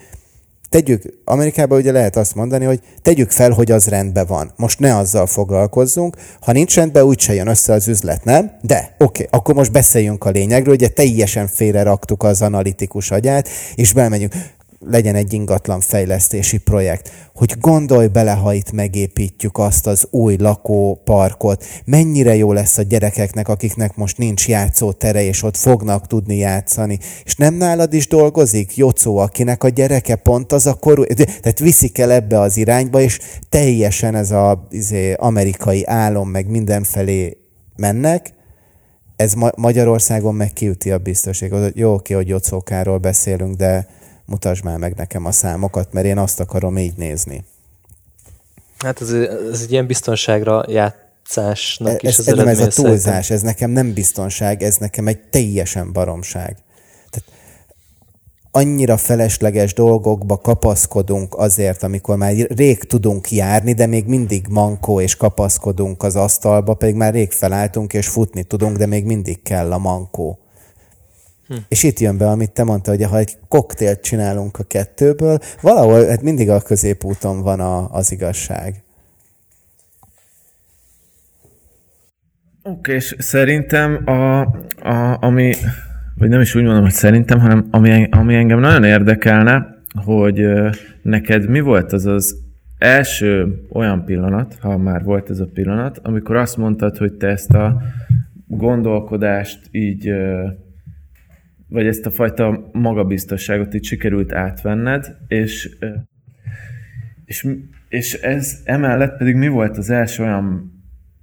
[0.73, 4.51] tegyük, Amerikában ugye lehet azt mondani, hogy tegyük fel, hogy az rendben van.
[4.55, 6.15] Most ne azzal foglalkozzunk.
[6.41, 8.51] Ha nincs rendben, úgyse jön össze az üzlet, nem?
[8.61, 10.73] De, oké, okay, akkor most beszéljünk a lényegről.
[10.73, 14.33] Ugye teljesen félre raktuk az analitikus agyát, és belmegyünk
[14.85, 21.65] legyen egy ingatlan fejlesztési projekt, hogy gondolj bele, ha itt megépítjük azt az új lakóparkot,
[21.85, 26.99] mennyire jó lesz a gyerekeknek, akiknek most nincs játszótere, és ott fognak tudni játszani.
[27.23, 31.97] És nem nálad is dolgozik Jocó, akinek a gyereke pont az a korú, tehát viszik
[31.97, 33.19] el ebbe az irányba, és
[33.49, 37.37] teljesen ez az izé, amerikai álom, meg mindenfelé
[37.75, 38.33] mennek,
[39.15, 41.71] ez Ma- Magyarországon meg kiüti a biztosítékot.
[41.75, 43.87] Jó, oké, hogy Jocókáról beszélünk, de
[44.25, 47.43] mutasd már meg nekem a számokat, mert én azt akarom így nézni.
[48.77, 49.11] Hát ez,
[49.51, 53.35] ez egy ilyen biztonságra játszásnak ez, is az ez nem ez a túlzás, szerintem.
[53.35, 56.57] ez nekem nem biztonság, ez nekem egy teljesen baromság.
[57.09, 57.29] Tehát
[58.51, 65.15] annyira felesleges dolgokba kapaszkodunk azért, amikor már rég tudunk járni, de még mindig mankó és
[65.15, 69.77] kapaszkodunk az asztalba, pedig már rég felálltunk és futni tudunk, de még mindig kell a
[69.77, 70.42] mankó.
[71.53, 71.59] Hm.
[71.67, 76.05] És itt jön be, amit te mondtad, hogy ha egy koktélt csinálunk a kettőből, valahol
[76.05, 78.83] hát mindig a középúton van a, az igazság.
[82.63, 85.53] Oké, okay, és szerintem a, a, ami
[86.17, 90.47] vagy nem is úgy mondom, hogy szerintem, hanem ami, ami engem nagyon érdekelne, hogy
[91.01, 92.35] neked mi volt az az
[92.77, 97.53] első olyan pillanat, ha már volt ez a pillanat, amikor azt mondtad, hogy te ezt
[97.53, 97.81] a
[98.47, 100.13] gondolkodást így,
[101.73, 105.77] vagy ezt a fajta magabiztosságot így sikerült átvenned, és,
[107.25, 107.47] és,
[107.89, 110.71] és ez emellett pedig mi volt az első olyan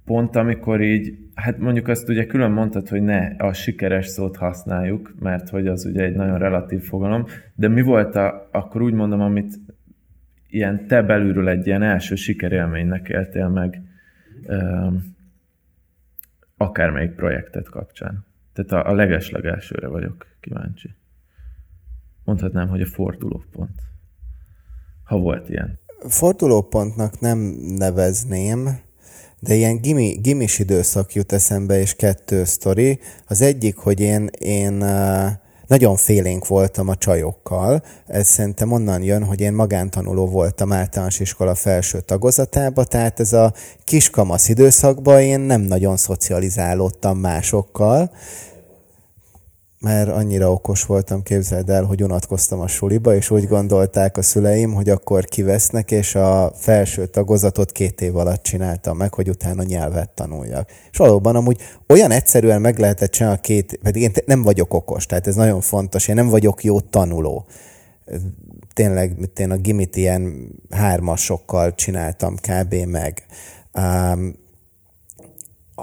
[0.05, 5.13] pont, amikor így Hát mondjuk azt ugye külön mondtad, hogy ne a sikeres szót használjuk,
[5.19, 9.21] mert hogy az ugye egy nagyon relatív fogalom, de mi volt a, akkor úgy mondom,
[9.21, 9.53] amit
[10.49, 13.81] ilyen te belülről egy ilyen első sikerélménynek éltél meg
[16.57, 18.25] akármelyik projektet kapcsán.
[18.53, 20.95] Tehát a, a legeslegelsőre vagyok kíváncsi.
[22.23, 23.81] Mondhatnám, hogy a fordulópont.
[25.03, 25.79] Ha volt ilyen.
[26.07, 27.37] Fordulópontnak nem
[27.77, 28.79] nevezném,
[29.39, 32.99] de ilyen gimi, gimis időszak jut eszembe, és kettő sztori.
[33.27, 34.83] Az egyik, hogy én, én
[35.71, 37.83] nagyon félénk voltam a csajokkal.
[38.07, 43.53] Ez szerintem onnan jön, hogy én magántanuló voltam általános iskola felső tagozatába, tehát ez a
[43.83, 48.11] kiskamasz időszakban én nem nagyon szocializálódtam másokkal,
[49.81, 54.73] mert annyira okos voltam, képzeld el, hogy unatkoztam a suliba, és úgy gondolták a szüleim,
[54.73, 60.09] hogy akkor kivesznek, és a felső tagozatot két év alatt csináltam meg, hogy utána nyelvet
[60.09, 60.69] tanuljak.
[60.91, 65.05] És valóban amúgy olyan egyszerűen meg lehetett csinálni a két, pedig én nem vagyok okos,
[65.05, 67.45] tehát ez nagyon fontos, én nem vagyok jó tanuló.
[68.73, 72.73] Tényleg, én a gimit ilyen hármasokkal csináltam kb.
[72.73, 73.25] meg.
[73.73, 74.33] Um,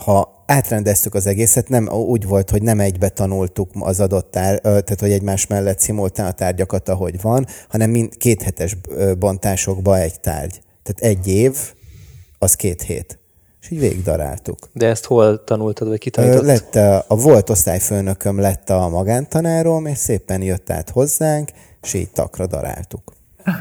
[0.04, 5.00] ha átrendeztük az egészet, nem úgy volt, hogy nem egybe tanultuk az adott tár, tehát
[5.00, 8.76] hogy egymás mellett szimultán a tárgyakat, ahogy van, hanem mind két hetes
[9.18, 10.61] bontásokba egy tárgy.
[10.82, 11.56] Tehát egy év,
[12.38, 13.18] az két hét.
[13.61, 14.58] És így végigdaráltuk.
[14.72, 16.44] De ezt hol tanultad, vagy kitanított?
[16.44, 21.50] Lett a, a volt osztályfőnököm lett a magántanárom, és szépen jött át hozzánk,
[21.82, 23.12] és így takra daráltuk.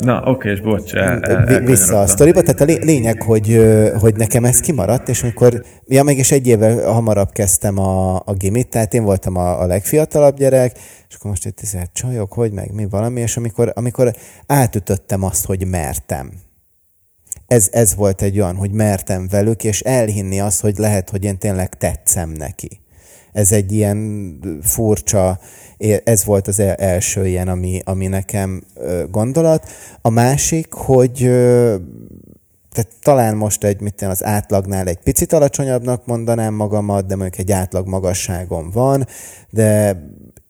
[0.00, 0.94] Na, oké, és bocs.
[0.94, 3.60] El, el, Vissza a sztoriba, tehát a lényeg, hogy,
[4.00, 8.68] hogy nekem ez kimaradt, és amikor, ja, mégis egy évvel hamarabb kezdtem a, a gimit,
[8.68, 12.72] tehát én voltam a, a legfiatalabb gyerek, és akkor most itt ezért csajok, hogy meg
[12.72, 14.14] mi valami, és amikor, amikor
[14.46, 16.30] átütöttem azt, hogy mertem,
[17.46, 21.38] ez, ez volt egy olyan, hogy mertem velük, és elhinni azt, hogy lehet, hogy én
[21.38, 22.79] tényleg tetszem neki.
[23.32, 25.38] Ez egy ilyen furcsa,
[26.04, 28.62] ez volt az első ilyen, ami, ami nekem
[29.10, 29.68] gondolat.
[30.00, 31.16] A másik, hogy
[32.72, 37.52] tehát talán most egy, mit az átlagnál egy picit alacsonyabbnak mondanám magamat, de mondjuk egy
[37.52, 39.06] átlag magasságom van,
[39.50, 40.00] de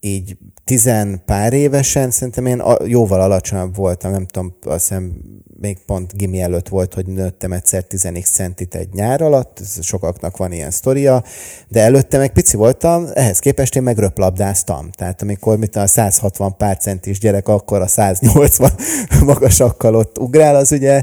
[0.01, 5.13] így tizen pár évesen szerintem én jóval alacsonyabb voltam, nem tudom, azt hiszem
[5.61, 10.53] még pont gimi előtt volt, hogy nőttem egyszer 10 centit egy nyár alatt, sokaknak van
[10.53, 11.25] ilyen sztoria,
[11.69, 14.91] de előtte meg pici voltam, ehhez képest én meg röplabdáztam.
[14.91, 18.71] Tehát amikor mit a 160 pár centis gyerek, akkor a 180
[19.25, 21.03] magasakkal ott ugrál, az ugye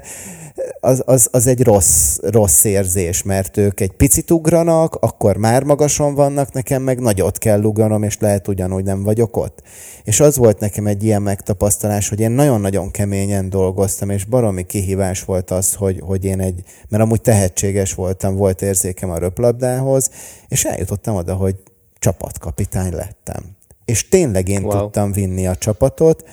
[0.80, 6.14] az, az, az egy rossz, rossz érzés, mert ők egy picit ugranak, akkor már magason
[6.14, 9.62] vannak, nekem meg nagyot kell ugranom, és lehet ugyanúgy nem vagyok ott.
[10.04, 15.24] És az volt nekem egy ilyen megtapasztalás, hogy én nagyon-nagyon keményen dolgoztam, és baromi kihívás
[15.24, 20.10] volt az, hogy, hogy én egy, mert amúgy tehetséges voltam, volt érzékem a röplabdához,
[20.48, 21.56] és eljutottam oda, hogy
[22.00, 23.44] csapatkapitány lettem.
[23.86, 24.80] És tényleg én wow.
[24.80, 26.24] tudtam vinni a csapatot,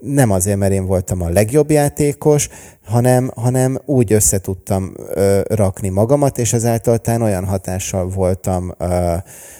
[0.00, 2.48] nem azért, mert én voltam a legjobb játékos,
[2.84, 9.14] hanem, hanem úgy összetudtam ö, rakni magamat, és ezáltal talán olyan hatással voltam ö,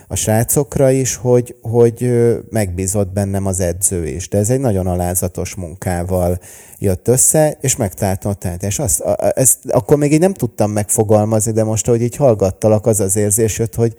[0.09, 4.29] a srácokra is, hogy, hogy ö, megbízott bennem az edző is.
[4.29, 6.38] De ez egy nagyon alázatos munkával
[6.79, 8.33] jött össze, és megtaláltam.
[8.61, 12.87] És azt, a, ezt akkor még így nem tudtam megfogalmazni, de most, hogy így hallgattalak,
[12.87, 13.96] az az érzés jött, hogy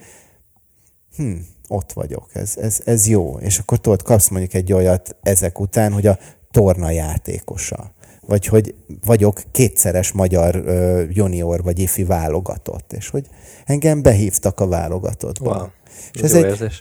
[1.16, 1.32] hm,
[1.72, 3.38] ott vagyok, ez, ez, ez jó.
[3.40, 6.18] És akkor tudod, kapsz mondjuk egy olyat ezek után, hogy a
[6.52, 7.92] torna játékosa.
[8.28, 13.28] Vagy hogy vagyok kétszeres magyar uh, junior vagy ifi válogatott, és hogy
[13.66, 15.56] engem behívtak a válogatottba.
[15.56, 15.68] Wow.
[16.14, 16.72] És ez, ez egy, e,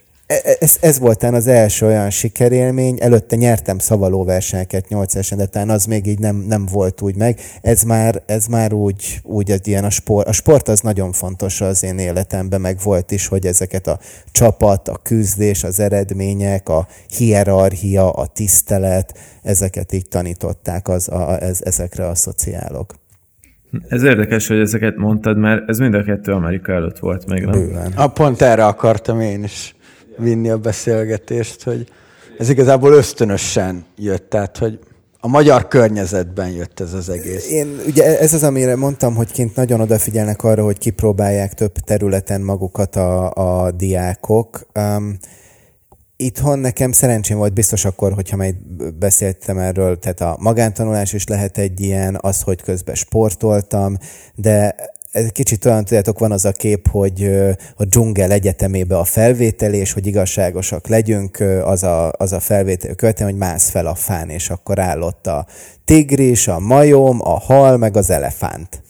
[0.58, 5.84] ez, ez volt az első olyan sikerélmény, előtte nyertem szavalóversenyeket 8 esen, de talán az
[5.84, 7.40] még így nem, nem volt úgy meg.
[7.62, 10.28] Ez már, ez már úgy, úgy az ilyen a sport.
[10.28, 13.98] A sport az nagyon fontos az én életemben, meg volt is, hogy ezeket a
[14.32, 21.58] csapat, a küzdés, az eredmények, a hierarchia, a tisztelet, ezeket így tanították az, a, ez,
[21.62, 22.94] ezekre a szociálok.
[23.88, 27.50] Ez érdekes, hogy ezeket mondtad, mert ez mind a kettő Amerika előtt volt még, nem?
[27.50, 27.92] Bőven.
[27.96, 29.74] A pont erre akartam én is
[30.18, 31.88] vinni a beszélgetést, hogy
[32.38, 34.78] ez igazából ösztönösen jött, tehát hogy
[35.20, 37.50] a magyar környezetben jött ez az egész.
[37.50, 42.40] Én, ugye ez az, amire mondtam, hogy kint nagyon odafigyelnek arra, hogy kipróbálják több területen
[42.40, 43.32] magukat a,
[43.64, 44.66] a diákok.
[44.74, 45.18] Um,
[46.16, 48.54] itthon nekem szerencsém volt biztos akkor, hogyha majd
[48.98, 53.96] beszéltem erről, tehát a magántanulás is lehet egy ilyen, az, hogy közben sportoltam,
[54.34, 54.74] de
[55.10, 57.24] ez kicsit olyan, tudjátok, van az a kép, hogy
[57.76, 63.38] a dzsungel egyetemébe a felvételés, hogy igazságosak legyünk, az a, az a felvétel követően, hogy
[63.38, 65.46] mász fel a fán, és akkor állott a
[65.84, 68.82] tigris, a majom, a hal, meg az elefánt.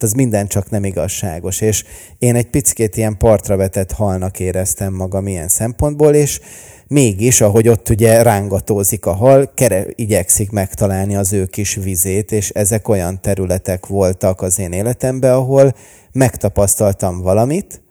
[0.00, 1.60] Az minden csak nem igazságos.
[1.60, 1.84] És
[2.18, 6.40] én egy picit ilyen partra vetett halnak éreztem magam ilyen szempontból, és
[6.88, 12.50] mégis, ahogy ott ugye rángatózik a hal, kere, igyekszik megtalálni az ő kis vizét, és
[12.50, 15.74] ezek olyan területek voltak az én életemben, ahol
[16.12, 17.82] megtapasztaltam valamit,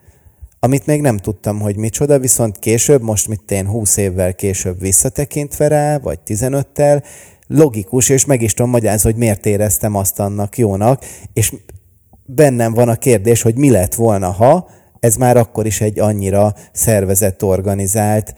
[0.59, 5.67] amit még nem tudtam, hogy micsoda, viszont később, most mit én 20 évvel később visszatekintve
[5.67, 7.03] rá, vagy 15-tel,
[7.47, 11.53] logikus, és meg is tudom magyarázni, hogy miért éreztem azt annak jónak, és
[12.25, 14.69] bennem van a kérdés, hogy mi lett volna, ha
[14.99, 18.33] ez már akkor is egy annyira szervezett, organizált,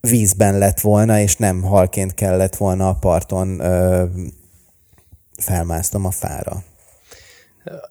[0.00, 4.04] vízben lett volna, és nem halként kellett volna a parton ö,
[5.36, 6.62] felmásznom a fára.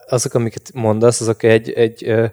[0.07, 2.25] Azok, amiket mondasz, azok egy, egy ö,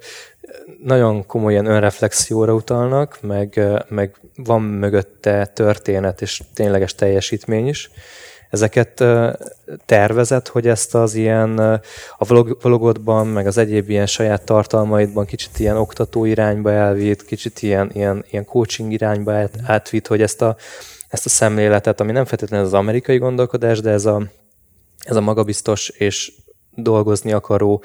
[0.83, 7.91] nagyon komolyan önreflexióra utalnak, meg, meg van mögötte történet és tényleges teljesítmény is
[8.51, 9.05] ezeket
[9.87, 11.59] tervezett, hogy ezt az ilyen
[12.19, 17.63] a vlog, vlogodban, meg az egyéb ilyen saját tartalmaidban kicsit ilyen oktató irányba elvitt, kicsit
[17.63, 20.57] ilyen, ilyen, ilyen coaching irányba átvitt, hogy ezt a,
[21.09, 24.23] ezt a szemléletet, ami nem feltétlenül az amerikai gondolkodás, de ez a,
[24.99, 26.33] ez a magabiztos és
[26.75, 27.83] dolgozni akaró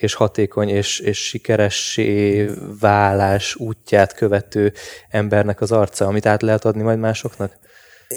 [0.00, 2.48] és hatékony és, és sikeressé
[2.80, 4.72] válás útját követő
[5.08, 7.52] embernek az arca, amit át lehet adni majd másoknak?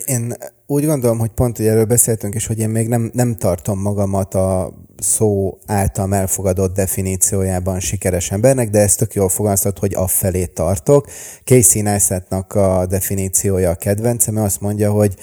[0.06, 0.34] Én
[0.66, 4.34] úgy gondolom, hogy pont, hogy erről beszéltünk is, hogy én még nem, nem tartom magamat
[4.34, 11.08] a szó által elfogadott definíciójában sikeres embernek, de ezt tök jól fogalmazott, hogy afelé tartok.
[11.44, 15.16] Casey Neistat-nak a definíciója a kedvencem, azt mondja, hogy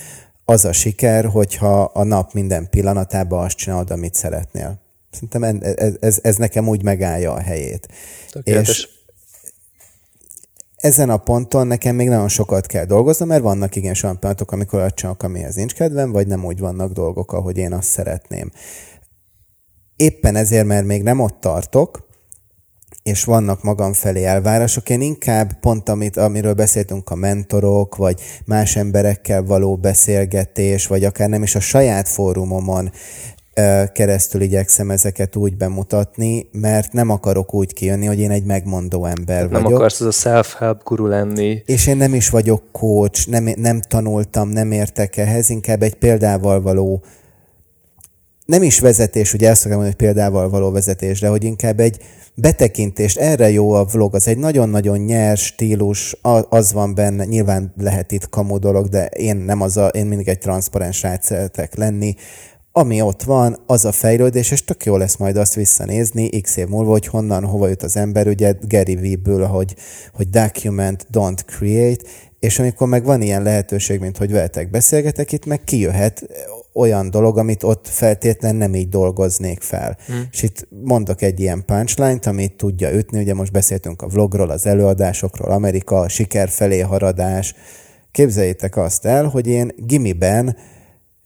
[0.44, 4.80] az a siker, hogyha a nap minden pillanatában azt csinálod, amit szeretnél.
[5.10, 7.88] Szerintem ez, ez, ez nekem úgy megállja a helyét.
[8.30, 8.68] Tökéletes.
[8.68, 8.88] És
[10.78, 14.80] ezen a ponton nekem még nagyon sokat kell dolgoznom, mert vannak igen olyan pillanatok, amikor
[14.80, 18.50] azt csinálok, amihez nincs kedvem, vagy nem úgy vannak dolgok, ahogy én azt szeretném.
[19.96, 22.06] Éppen ezért, mert még nem ott tartok,
[23.02, 28.76] és vannak magam felé elvárások, én inkább pont, amit, amiről beszéltünk, a mentorok, vagy más
[28.76, 32.90] emberekkel való beszélgetés, vagy akár nem is a saját fórumomon
[33.92, 39.40] keresztül igyekszem ezeket úgy bemutatni, mert nem akarok úgy kijönni, hogy én egy megmondó ember
[39.40, 39.68] nem vagyok.
[39.68, 41.62] Nem akarsz az a self-help guru lenni.
[41.64, 46.60] És én nem is vagyok coach, nem, nem tanultam, nem értek ehhez, inkább egy példával
[46.60, 47.02] való
[48.48, 52.02] nem is vezetés, ugye ezt akarom mondani, hogy példával való vezetés, de hogy inkább egy
[52.34, 56.16] betekintést, erre jó a vlog, az egy nagyon-nagyon nyers stílus,
[56.48, 60.28] az van benne, nyilván lehet itt kamu dolog, de én nem az a, én mindig
[60.28, 62.14] egy transzparens szeretek lenni,
[62.78, 66.66] ami ott van, az a fejlődés, és tök jó lesz majd azt visszanézni x év
[66.68, 69.74] múlva, hogy honnan, hova jut az ember, ugye Gary Vee-ből, hogy,
[70.12, 72.04] hogy document, don't create,
[72.40, 76.26] és amikor meg van ilyen lehetőség, mint hogy veletek beszélgetek, itt meg kijöhet
[76.72, 79.96] olyan dolog, amit ott feltétlen nem így dolgoznék fel.
[80.06, 80.28] Hmm.
[80.30, 84.66] És itt mondok egy ilyen punchline-t, amit tudja ütni, ugye most beszéltünk a vlogról, az
[84.66, 87.54] előadásokról, Amerika, a siker felé haradás.
[88.12, 90.56] Képzeljétek azt el, hogy én gimiben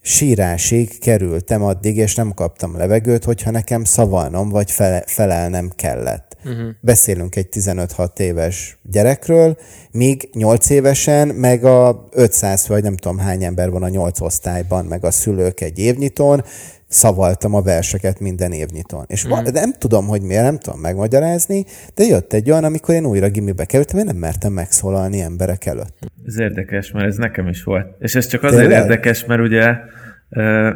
[0.03, 6.32] sírásig kerültem addig, és nem kaptam levegőt, hogyha nekem szavalnom vagy fele, felelnem kellett.
[6.45, 6.69] Uh-huh.
[6.81, 9.57] Beszélünk egy 15-6 éves gyerekről,
[9.91, 14.85] míg 8 évesen, meg a 500 vagy nem tudom hány ember van a 8 osztályban,
[14.85, 16.45] meg a szülők egy évnyitón,
[16.93, 19.05] szavaltam a verseket minden évnyitón.
[19.09, 19.31] És mm.
[19.53, 21.65] nem tudom, hogy miért, nem tudom megmagyarázni,
[21.95, 25.99] de jött egy olyan, amikor én újra gimibe kerültem, én nem mertem megszólalni emberek előtt.
[26.27, 27.87] Ez érdekes, mert ez nekem is volt.
[27.99, 28.83] És ez csak azért Tényleg?
[28.83, 29.75] érdekes, mert ugye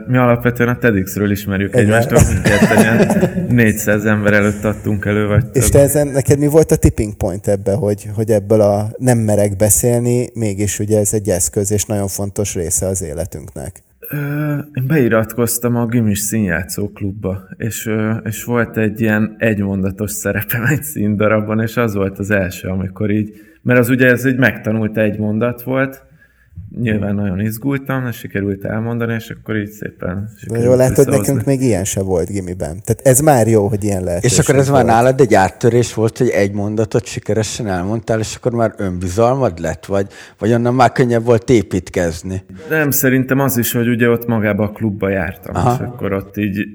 [0.07, 1.85] Mi alapvetően a TEDx-ről ismerjük Igen.
[1.85, 6.77] egymást, mindketten 400 ember előtt adtunk elő, vagy És te ezen, neked mi volt a
[6.77, 11.73] tipping point ebbe, hogy, hogy ebből a nem merek beszélni, mégis ugye ez egy eszköz,
[11.73, 13.83] és nagyon fontos része az életünknek?
[14.75, 17.91] Én beiratkoztam a Gimis színjátszó klubba, és,
[18.25, 23.35] és volt egy ilyen egymondatos szerepem egy színdarabban, és az volt az első, amikor így,
[23.63, 26.06] mert az ugye ez egy megtanult egy mondat volt,
[26.81, 31.61] nyilván nagyon izgultam, és sikerült elmondani, és akkor így szépen De Jó, látod, nekünk még
[31.61, 32.81] ilyen se volt gimiben.
[32.85, 34.25] Tehát ez már jó, hogy ilyen lehet.
[34.25, 34.85] És akkor ez volt.
[34.85, 39.87] már nálad egy áttörés volt, hogy egy mondatot sikeresen elmondtál, és akkor már önbizalmad lett,
[39.87, 40.07] vagy,
[40.39, 42.45] vagy onnan már könnyebb volt építkezni?
[42.69, 45.75] Nem, szerintem az is, hogy ugye ott magába a klubba jártam, Aha.
[45.75, 46.67] és akkor ott így,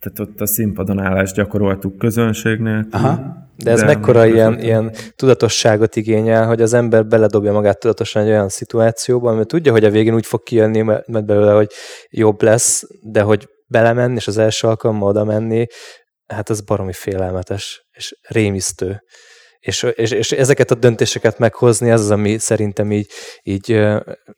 [0.00, 2.86] tehát ott a színpadon állást gyakoroltuk közönségnél.
[2.90, 3.46] Aha.
[3.56, 8.28] De ez De mekkora ilyen, ilyen tudatosságot igényel, hogy az ember beledobja magát tudatosan egy
[8.28, 11.70] olyan szituációba, mert tudja, hogy a végén úgy fog kijönni mert belőle, hogy
[12.10, 15.66] jobb lesz, de hogy belemenni, és az első alkalommal oda menni,
[16.26, 19.02] hát ez baromi félelmetes, és rémisztő
[19.68, 23.06] és, és, és ezeket a döntéseket meghozni, ez az, ami szerintem így,
[23.42, 23.68] így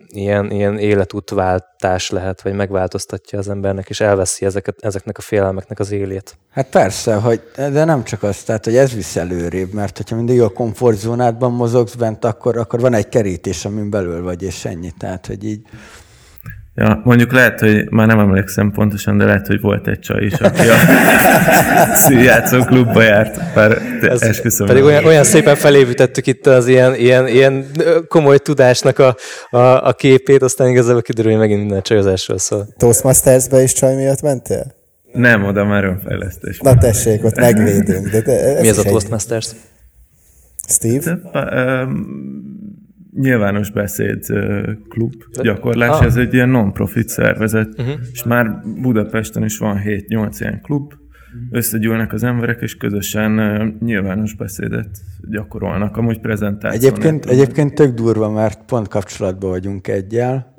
[0.08, 5.90] ilyen, ilyen életútváltás lehet, vagy megváltoztatja az embernek, és elveszi ezeket, ezeknek a félelmeknek az
[5.90, 6.36] élét.
[6.50, 10.40] Hát persze, hogy, de nem csak az, tehát, hogy ez visz előrébb, mert hogyha mindig
[10.40, 14.90] a komfortzónádban mozogsz bent, akkor, akkor van egy kerítés, amin belül vagy, és ennyi.
[14.98, 15.60] Tehát, hogy így
[16.80, 20.32] Ja, mondjuk lehet, hogy már nem emlékszem pontosan, de lehet, hogy volt egy csaj is,
[20.32, 20.74] aki a
[22.06, 23.54] színjátszó klubba járt.
[23.54, 24.66] Bár Ez esküszöm.
[24.66, 27.66] Pedig olyan, olyan szépen felévítettük itt az ilyen, ilyen, ilyen
[28.08, 29.16] komoly tudásnak a,
[29.50, 32.68] a, a képét, aztán igazából kiderül, hogy megint minden csajozásról szól.
[32.76, 34.74] Toastmasters-be is csaj miatt mentél?
[35.12, 36.58] Nem, oda már önfejlesztés.
[36.58, 38.08] Na tessék, ott megvédünk.
[38.08, 39.48] De, de Mi az a Toastmasters?
[40.68, 41.18] Steve?
[41.32, 41.40] De,
[41.82, 42.59] um,
[43.20, 44.26] nyilvános beszéd
[44.88, 45.12] klub
[45.42, 46.04] gyakorlás, ah.
[46.04, 47.94] ez egy ilyen non-profit szervezet, uh-huh.
[48.12, 50.92] és már Budapesten is van 7-8 ilyen klub,
[51.50, 53.32] összegyűlnek az emberek, és közösen
[53.80, 54.88] nyilvános beszédet
[55.30, 56.88] gyakorolnak, amúgy prezentáció.
[56.88, 60.54] Egyébként, egyébként tök durva, mert pont kapcsolatban vagyunk egyel,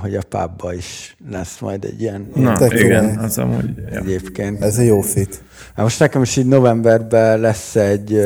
[0.00, 2.28] hogy a pubba is lesz majd egy ilyen...
[2.34, 3.74] Na, igen, az amúgy...
[3.90, 4.62] Egyébként.
[4.62, 5.42] Ez egy jó fit.
[5.74, 8.20] Hát most nekem is így novemberben lesz egy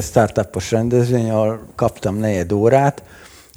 [0.00, 3.02] startupos rendezvény, ahol kaptam negyed órát,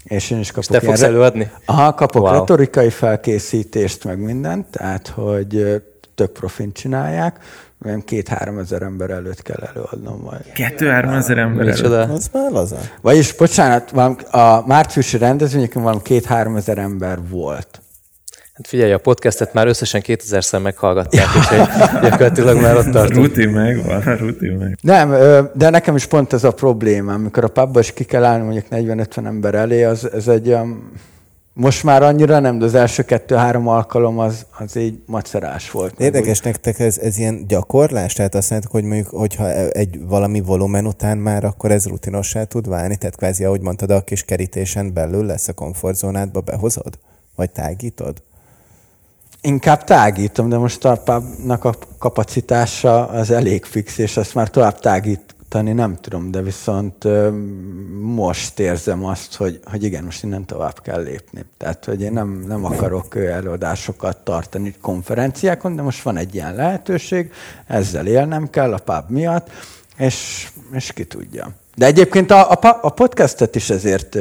[0.03, 0.63] és én is kapok...
[0.63, 1.51] És te fogsz előadni?
[1.65, 2.33] Aha, kapok wow.
[2.33, 5.81] retorikai felkészítést, meg mindent, tehát hogy
[6.15, 7.39] tök profint csinálják,
[7.85, 10.51] olyan két-három ezer ember előtt kell előadnom majd.
[10.53, 12.09] Kettő-három ezer ember előtt?
[12.09, 12.77] Az már laza.
[13.01, 13.91] Vagyis, bocsánat,
[14.31, 17.80] a márciusi rendezvényeken valami két-három ezer ember volt.
[18.53, 21.47] Hát figyelj, a podcastet már összesen 2000-szer meghallgatták, és
[22.01, 23.25] gyakorlatilag már ott tartunk.
[23.25, 24.77] Rutin meg van, rutin meg.
[24.81, 25.09] Nem,
[25.53, 28.65] de nekem is pont ez a probléma, amikor a pubba is ki kell állni mondjuk
[28.71, 30.91] 40-50 ember elé, az, ez egy olyan
[31.53, 35.99] most már annyira nem, de az első kettő-három alkalom az, az így macerás volt.
[35.99, 36.45] Érdekes úgy.
[36.45, 38.13] nektek ez, ez ilyen gyakorlás?
[38.13, 42.67] Tehát azt mondjátok, hogy mondjuk, hogyha egy valami volumen után már, akkor ez rutinossá tud
[42.67, 42.95] válni?
[42.97, 46.97] Tehát kvázi, ahogy mondtad, a kis kerítésen belül lesz a komfortzónádba, behozod?
[47.35, 48.21] Vagy tágítod?
[49.41, 54.79] Inkább tágítom, de most a pubnak a kapacitása az elég fix, és azt már tovább
[54.79, 57.07] tágít, tanítani nem tudom, de viszont
[57.99, 61.45] most érzem azt, hogy, hogy igen, most innen tovább kell lépni.
[61.57, 67.31] Tehát, hogy én nem, nem akarok előadásokat tartani konferenciákon, de most van egy ilyen lehetőség,
[67.67, 69.49] ezzel élnem kell a pub miatt,
[69.97, 71.51] és, és ki tudja.
[71.75, 74.15] De egyébként a, a, a podcastet is ezért,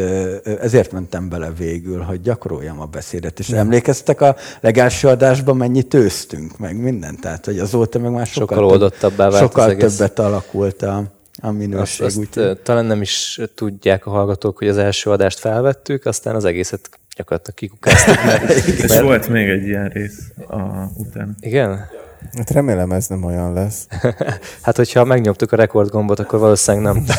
[0.60, 3.38] ezért mentem bele végül, hogy gyakoroljam a beszédet.
[3.38, 7.20] És emlékeztek a legelső adásban mennyit őztünk, meg mindent.
[7.20, 11.02] Tehát, hogy azóta meg már sokkal, sokkal oldottabbá vált Sokkal többet alakult a,
[11.40, 12.06] a minőség.
[12.06, 16.44] Azt, azt talán nem is tudják a hallgatók, hogy az első adást felvettük, aztán az
[16.44, 18.24] egészet gyakorlatilag kikukáztuk.
[18.24, 18.50] Mert,
[18.84, 19.02] És mert...
[19.02, 20.60] volt még egy ilyen rész a,
[20.96, 21.36] után.
[21.40, 21.88] Igen?
[22.36, 23.86] Hát remélem ez nem olyan lesz.
[24.62, 27.04] hát, hogyha megnyomtuk a rekordgombot, akkor valószínűleg nem.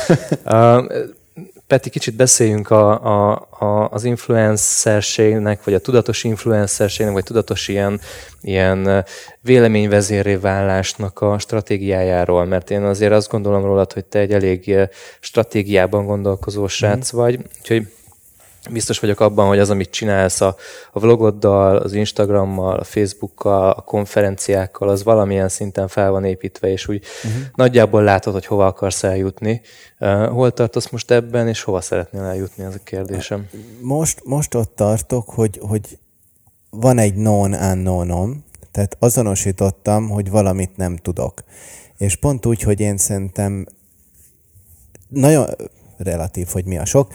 [0.45, 0.86] Uh,
[1.72, 7.99] Peti, kicsit beszéljünk a, a, a, az influencerségnek, vagy a tudatos influencerségnek, vagy tudatos ilyen,
[8.41, 9.06] ilyen
[9.41, 14.76] véleményvezérré válásnak a stratégiájáról, mert én azért azt gondolom rólad, hogy te egy elég
[15.20, 17.18] stratégiában gondolkozó srác mm.
[17.18, 17.88] vagy, úgyhogy
[18.70, 20.55] biztos vagyok abban, hogy az, amit csinálsz a,
[20.91, 26.88] a vlogoddal, az Instagrammal, a Facebookkal, a konferenciákkal, az valamilyen szinten fel van építve, és
[26.88, 27.41] úgy uh-huh.
[27.55, 29.62] nagyjából látod, hogy hova akarsz eljutni.
[29.99, 33.47] Uh, hol tartasz most ebben, és hova szeretnél eljutni, ez a kérdésem.
[33.82, 35.97] Most, most ott tartok, hogy, hogy
[36.70, 41.43] van egy non unknownom, tehát azonosítottam, hogy valamit nem tudok.
[41.97, 43.66] És pont úgy, hogy én szerintem
[45.07, 45.45] nagyon
[46.04, 47.14] relatív, hogy mi a sok.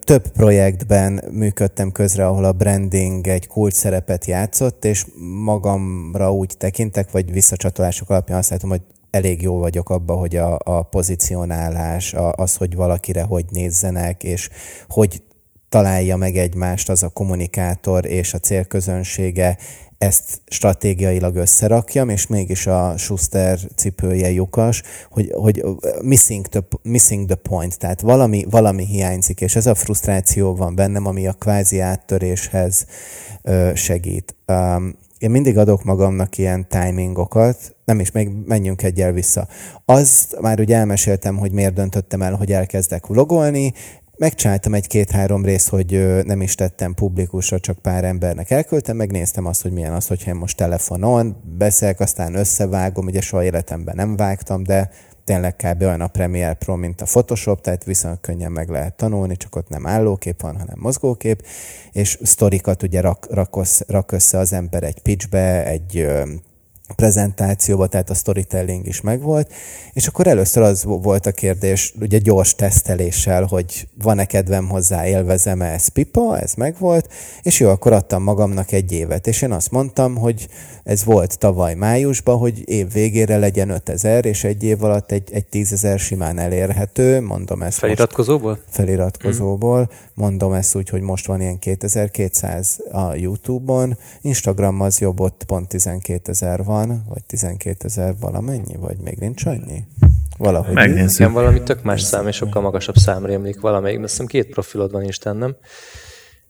[0.00, 5.06] Több projektben működtem közre, ahol a branding egy kulcs szerepet játszott, és
[5.44, 10.58] magamra úgy tekintek, vagy visszacsatolások alapján azt látom, hogy elég jó vagyok abba, hogy a,
[10.64, 14.48] a pozicionálás, a, az, hogy valakire hogy nézzenek, és
[14.88, 15.22] hogy
[15.68, 19.58] találja meg egymást az a kommunikátor és a célközönsége,
[19.98, 25.64] ezt stratégiailag összerakjam, és mégis a Schuster cipője lyukas, hogy, hogy
[26.02, 31.06] missing, the, missing the point, tehát valami, valami hiányzik, és ez a frusztráció van bennem,
[31.06, 32.86] ami a kvázi áttöréshez
[33.74, 34.36] segít.
[35.18, 39.48] Én mindig adok magamnak ilyen timingokat, nem is, még menjünk egyel vissza.
[39.84, 43.72] Azt már ugye elmeséltem, hogy miért döntöttem el, hogy elkezdek vlogolni,
[44.16, 49.72] megcsináltam egy-két-három részt, hogy nem is tettem publikusra, csak pár embernek elküldtem, megnéztem azt, hogy
[49.72, 54.90] milyen az, hogyha én most telefonon beszélek, aztán összevágom, ugye soha életemben nem vágtam, de
[55.24, 55.82] tényleg kb.
[55.82, 59.68] olyan a Premiere Pro, mint a Photoshop, tehát viszonylag könnyen meg lehet tanulni, csak ott
[59.68, 61.46] nem állókép van, hanem mozgókép,
[61.92, 63.56] és sztorikat ugye rak, rak,
[63.86, 66.06] rak össze az ember egy pitchbe, egy
[66.94, 69.52] prezentációba, tehát a storytelling is megvolt,
[69.92, 75.72] és akkor először az volt a kérdés, ugye gyors teszteléssel, hogy van-e kedvem hozzá, élvezem-e,
[75.72, 77.12] ez pipa, ez megvolt,
[77.42, 80.48] és jó, akkor adtam magamnak egy évet, és én azt mondtam, hogy
[80.84, 85.46] ez volt tavaly májusban, hogy év végére legyen 5000, és egy év alatt egy, egy
[85.46, 88.50] 10 simán elérhető, mondom ezt Feliratkozóból?
[88.50, 89.96] Most, feliratkozóból, mm.
[90.14, 95.72] mondom ezt úgy, hogy most van ilyen 2200 a Youtube-on, Instagram az jobb, ott pont
[96.00, 96.75] 12000 van,
[97.08, 97.22] vagy
[97.56, 99.84] 12000 valamennyi, vagy még nincs annyi?
[100.38, 100.74] Valahogy.
[100.74, 101.32] Megnézzük.
[101.32, 104.02] valami tök más szám, és sokkal magasabb szám rémlik valamelyik.
[104.02, 105.56] Azt hiszem két profilod van Isten, nem?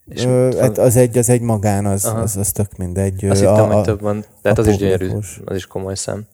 [0.09, 3.25] És Ö, hát az egy, az egy magán, az, az, az tök mindegy.
[3.25, 4.25] Azt a, hittem, hogy több van.
[4.43, 5.11] Tehát az is gyönyörű,
[5.45, 6.27] az is komoly szám.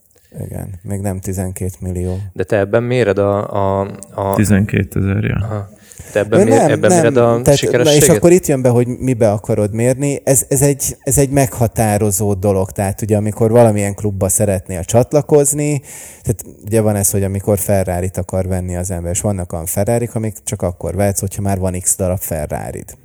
[0.44, 2.18] Igen, még nem 12 millió.
[2.32, 3.80] De te ebben méred a...
[3.80, 4.34] a, a...
[4.34, 5.36] 12 ezer, ja.
[5.42, 5.68] Aha.
[6.12, 8.02] Te ebben, mér, nem, ebben nem, méred a tehát, sikerességet?
[8.02, 10.20] És akkor itt jön be, hogy mibe akarod mérni.
[10.24, 12.70] Ez, ez, egy, ez egy meghatározó dolog.
[12.70, 15.80] Tehát ugye amikor valamilyen klubba szeretnél csatlakozni,
[16.22, 20.08] tehát ugye van ez, hogy amikor ferrari akar venni az ember, és vannak olyan ferrari
[20.12, 23.01] amik csak akkor vehetsz, hogyha már van x darab ferrari -d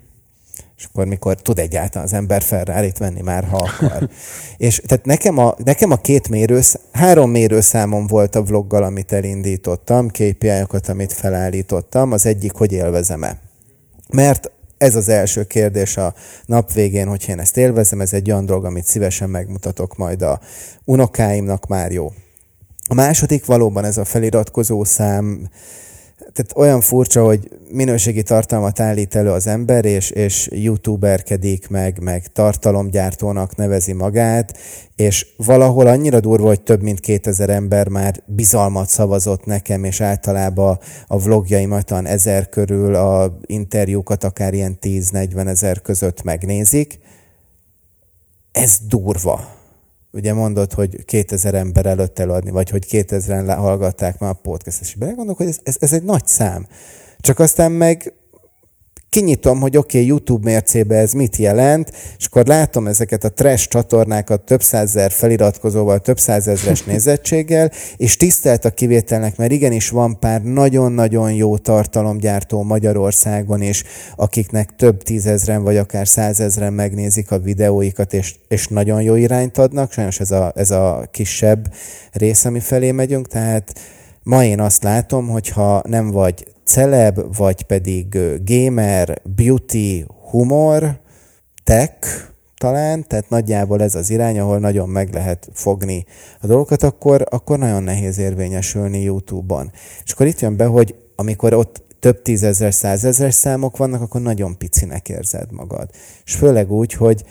[0.78, 4.09] és akkor mikor tud egyáltalán az ember ferrari venni már, ha akar.
[4.57, 10.07] és tehát nekem a, nekem a két mérősz, három mérőszámom volt a vloggal, amit elindítottam,
[10.07, 12.11] KPI-okat, amit felállítottam.
[12.11, 13.39] Az egyik, hogy élvezem-e.
[14.13, 16.13] Mert ez az első kérdés a
[16.45, 20.39] nap végén, hogy én ezt élvezem, ez egy olyan dolog, amit szívesen megmutatok majd a
[20.86, 22.11] unokáimnak, már jó.
[22.88, 25.49] A második valóban ez a feliratkozó szám,
[26.38, 32.28] tehát olyan furcsa, hogy minőségi tartalmat állít elő az ember, és, és youtuberkedik, meg, meg
[32.28, 34.58] tartalomgyártónak nevezi magát,
[34.96, 40.80] és valahol annyira durva, hogy több mint 2000 ember már bizalmat szavazott nekem, és általában
[41.08, 47.00] a vlogjaimat talán ezer körül, a interjúkat akár ilyen 10-40 ezer között megnézik.
[48.52, 49.57] Ez durva
[50.12, 54.95] ugye mondod, hogy 2000 ember előtt eladni, vagy hogy 2000-en hallgatták már a podcast-et, és
[55.38, 56.68] hogy ez, ez, ez egy nagy szám.
[57.20, 58.14] Csak aztán meg
[59.10, 63.68] kinyitom, hogy oké, okay, YouTube mércébe ez mit jelent, és akkor látom ezeket a trash
[63.68, 70.41] csatornákat több százezer feliratkozóval, több százezres nézettséggel, és tisztelt a kivételnek, mert igenis van pár
[70.41, 73.84] nagyon-nagyon jó tartalomgyártó Magyarországon is,
[74.16, 79.91] akiknek több tízezren vagy akár százezren megnézik a videóikat, és, és nagyon jó irányt adnak,
[79.91, 81.74] sajnos ez a, ez a kisebb
[82.12, 83.74] rész, ami felé megyünk, tehát
[84.28, 90.99] ma én azt látom, hogy ha nem vagy celeb, vagy pedig gamer, beauty, humor,
[91.63, 92.07] tech,
[92.57, 96.05] talán, tehát nagyjából ez az irány, ahol nagyon meg lehet fogni
[96.41, 99.71] a dolgokat, akkor, akkor nagyon nehéz érvényesülni YouTube-on.
[100.03, 104.57] És akkor itt jön be, hogy amikor ott több tízezer, százezres számok vannak, akkor nagyon
[104.57, 105.89] picinek érzed magad.
[106.25, 107.23] És főleg úgy, hogy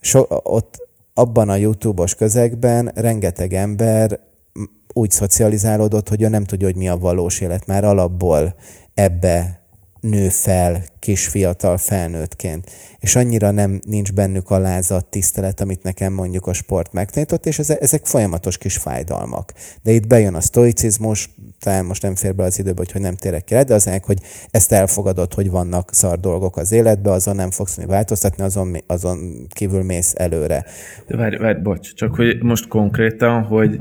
[0.00, 4.20] so, ott abban a YouTube-os közegben rengeteg ember
[4.92, 7.66] úgy szocializálódott, hogy ő nem tudja, hogy mi a valós élet.
[7.66, 8.54] Már alapból
[8.94, 9.62] ebbe
[10.02, 12.70] nő fel kis fiatal felnőttként.
[12.98, 17.58] És annyira nem nincs bennük a lázat, tisztelet, amit nekem mondjuk a sport megtanított, és
[17.58, 19.52] ezek, folyamatos kis fájdalmak.
[19.82, 21.30] De itt bejön a stoicizmus,
[21.60, 24.18] talán most nem fér be az időbe, hogy, nem térek ki de az hogy
[24.50, 29.46] ezt elfogadod, hogy vannak szar dolgok az életbe, azon nem fogsz tudni változtatni, azon, azon
[29.48, 30.64] kívül mész előre.
[31.08, 33.76] Várj, várj, bocs, csak hogy most konkrétan, hogy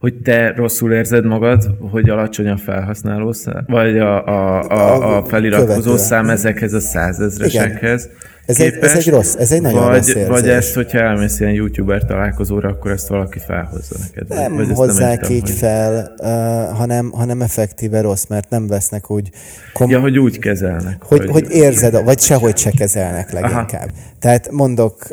[0.00, 5.24] hogy te rosszul érzed magad, hogy alacsony a felhasználó szám, vagy a, a, a, a
[5.24, 8.10] feliratkozó szám ezekhez a százezresekhez,
[8.50, 10.26] Ez egy, ez egy rossz, ez egy nagyon vagy, rossz érzés.
[10.26, 14.28] Vagy ezt, hogyha elmész ilyen youtuber találkozóra, akkor ezt valaki felhozza neked.
[14.28, 15.50] Nem vagy hozzák értem, így hogy...
[15.50, 19.30] fel, uh, hanem, hanem effektíve rossz, mert nem vesznek úgy...
[19.72, 21.02] Kom- ja, hogy úgy kezelnek.
[21.02, 23.90] Hogy, hogy, hogy érzed, vagy sehogy se kezelnek leginkább.
[23.92, 24.08] Aha.
[24.18, 25.06] Tehát mondok,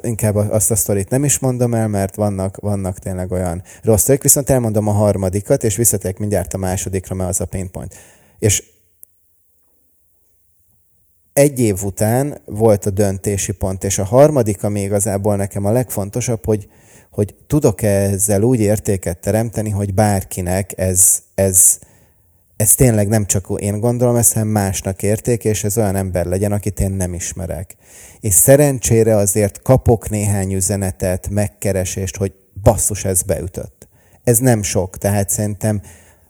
[0.00, 4.22] inkább azt a sztorit nem is mondom el, mert vannak, vannak tényleg olyan rossz sztorik,
[4.22, 7.94] viszont elmondom a harmadikat, és visszatérek mindjárt a másodikra, mert az a pain point.
[8.38, 8.62] És
[11.34, 16.44] egy év után volt a döntési pont, és a harmadik, ami igazából nekem a legfontosabb,
[16.44, 16.68] hogy,
[17.10, 21.78] hogy tudok-e ezzel úgy értéket teremteni, hogy bárkinek ez, ez,
[22.56, 26.52] ez tényleg nem csak én gondolom ezt, hanem másnak érték, és ez olyan ember legyen,
[26.52, 27.76] akit én nem ismerek.
[28.20, 32.32] És szerencsére azért kapok néhány üzenetet, megkeresést, hogy
[32.62, 33.88] basszus, ez beütött.
[34.24, 35.82] Ez nem sok, tehát szerintem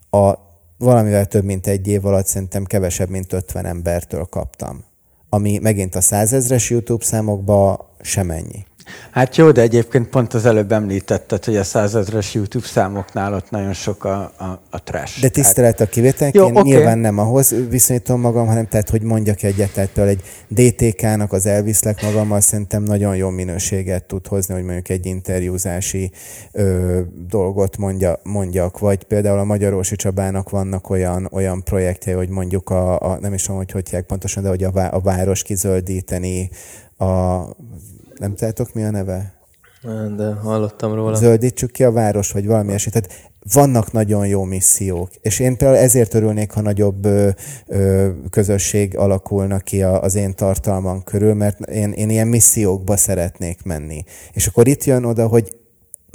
[0.09, 0.33] a
[0.77, 4.93] valamivel több mint egy év alatt szerintem kevesebb, mint 50 embertől kaptam
[5.29, 8.65] ami megint a százezres YouTube számokba sem ennyi.
[9.11, 13.73] Hát jó, de egyébként pont az előbb említetted, hogy a százezres YouTube számoknál ott nagyon
[13.73, 15.21] sok a, a, a trash.
[15.21, 16.63] De tisztelet a kivételként, okay.
[16.63, 22.01] nyilván nem ahhoz viszonyítom magam, hanem tehát, hogy mondjak egyet, tehát egy DTK-nak az elviszlek
[22.01, 26.11] magammal szerintem nagyon jó minőséget tud hozni, hogy mondjuk egy interjúzási
[26.51, 32.69] ö, dolgot mondja, mondjak, vagy például a Magyarorsi Csabának vannak olyan, olyan projektje, hogy mondjuk
[32.69, 36.49] a, a nem is tudom, hogy hogy pontosan, de hogy a, a város kizöldíteni,
[36.97, 37.41] a
[38.19, 39.33] nem tudjátok mi a neve?
[40.15, 41.15] De hallottam róla.
[41.15, 42.93] Zöldítsük ki a város, vagy valami eset.
[42.93, 47.29] Tehát vannak nagyon jó missziók, és én például ezért örülnék, ha nagyobb ö,
[47.67, 53.63] ö, közösség alakulna ki a, az én tartalmam körül, mert én, én ilyen missziókba szeretnék
[53.63, 54.03] menni.
[54.33, 55.55] És akkor itt jön oda, hogy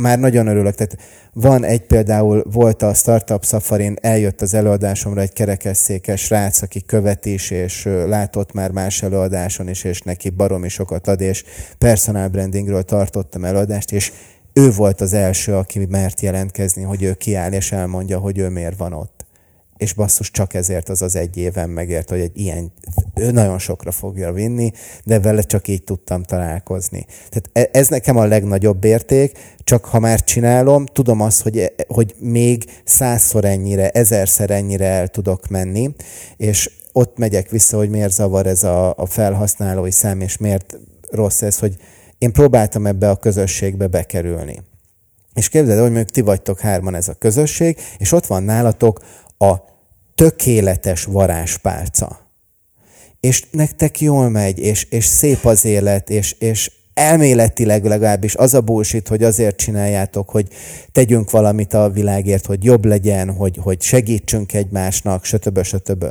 [0.01, 0.75] már nagyon örülök.
[0.75, 0.97] Tehát
[1.33, 7.51] van egy például, volt a Startup Safarin, eljött az előadásomra egy kerekesszékes rác, aki követés,
[7.51, 11.45] és látott már más előadáson is, és neki baromi sokat ad, és
[11.79, 14.13] personal brandingről tartottam előadást, és
[14.53, 18.77] ő volt az első, aki mert jelentkezni, hogy ő kiáll, és elmondja, hogy ő miért
[18.77, 19.20] van ott
[19.81, 22.73] és basszus csak ezért az az egy éven megért, hogy egy ilyen,
[23.15, 24.73] ő nagyon sokra fogja vinni,
[25.05, 27.07] de vele csak így tudtam találkozni.
[27.29, 32.15] Tehát e, ez nekem a legnagyobb érték, csak ha már csinálom, tudom azt, hogy, hogy
[32.19, 35.95] még százszor ennyire, ezerszer ennyire el tudok menni,
[36.37, 40.79] és ott megyek vissza, hogy miért zavar ez a, a felhasználói szám, és miért
[41.11, 41.77] rossz ez, hogy
[42.19, 44.63] én próbáltam ebbe a közösségbe bekerülni.
[45.35, 49.01] És képzeld, hogy mondjuk ti vagytok hárman ez a közösség, és ott van nálatok
[49.41, 49.57] a
[50.15, 52.21] tökéletes varázspálca.
[53.21, 58.61] És nektek jól megy, és, és szép az élet, és, és elméletileg legalábbis az a
[58.61, 60.49] bullshit, hogy azért csináljátok, hogy
[60.93, 66.09] tegyünk valamit a világért, hogy jobb legyen, hogy, hogy segítsünk egymásnak, sötöbö, sötöbö.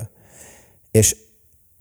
[0.92, 1.16] És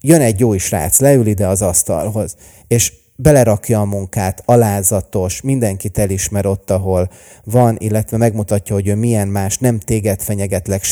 [0.01, 2.37] jön egy jó srác, leül ide az asztalhoz,
[2.67, 2.93] és
[3.23, 7.11] belerakja a munkát, alázatos, mindenkit elismer ott, ahol
[7.45, 10.83] van, illetve megmutatja, hogy ő milyen más, nem téged fenyegetlek,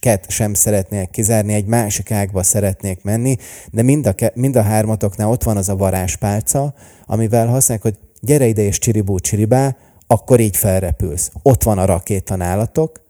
[0.00, 3.36] ket sem szeretnék kizárni, egy másik ágba szeretnék menni,
[3.70, 6.74] de mind a, mind a hármatoknál ott van az a varázspálca,
[7.06, 9.76] amivel használják, hogy gyere ide és csiribú csiribá,
[10.06, 11.30] akkor így felrepülsz.
[11.42, 13.02] Ott van a rakéta nálatok,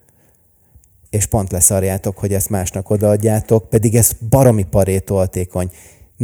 [1.10, 5.70] és pont leszarjátok, hogy ezt másnak odaadjátok, pedig ez baromi parétoltékony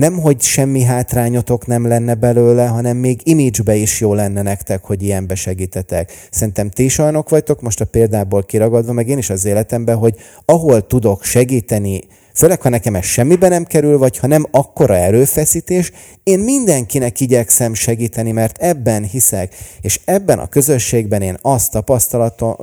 [0.01, 5.03] nem, hogy semmi hátrányotok nem lenne belőle, hanem még image is jó lenne nektek, hogy
[5.03, 6.13] ilyenbe segítetek.
[6.31, 10.15] Szerintem ti is olyanok vagytok, most a példából kiragadva, meg én is az életemben, hogy
[10.45, 12.01] ahol tudok segíteni,
[12.35, 17.75] főleg ha nekem ez semmibe nem kerül, vagy ha nem akkora erőfeszítés, én mindenkinek igyekszem
[17.75, 21.85] segíteni, mert ebben hiszek, és ebben a közösségben én azt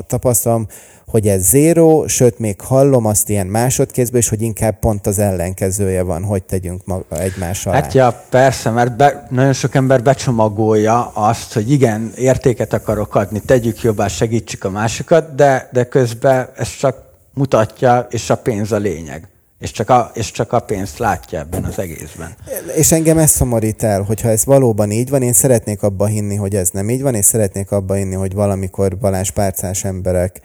[0.07, 0.67] tapasztalom,
[1.11, 6.03] hogy ez zéró, sőt, még hallom azt ilyen másodkézből is, hogy inkább pont az ellenkezője
[6.03, 7.73] van, hogy tegyünk maga egymással.
[7.73, 13.39] Hát ja, persze, mert be, nagyon sok ember becsomagolja azt, hogy igen, értéket akarok adni,
[13.39, 16.97] tegyük jobbá, segítsük a másikat, de, de közben ez csak
[17.33, 19.27] mutatja, és a pénz a lényeg.
[19.59, 22.35] És csak, a, és csak a pénzt látja ebben az egészben.
[22.75, 26.55] És engem ez szomorít el, hogyha ez valóban így van, én szeretnék abba hinni, hogy
[26.55, 30.41] ez nem így van, és szeretnék abba hinni, hogy valamikor Balázs párcás emberek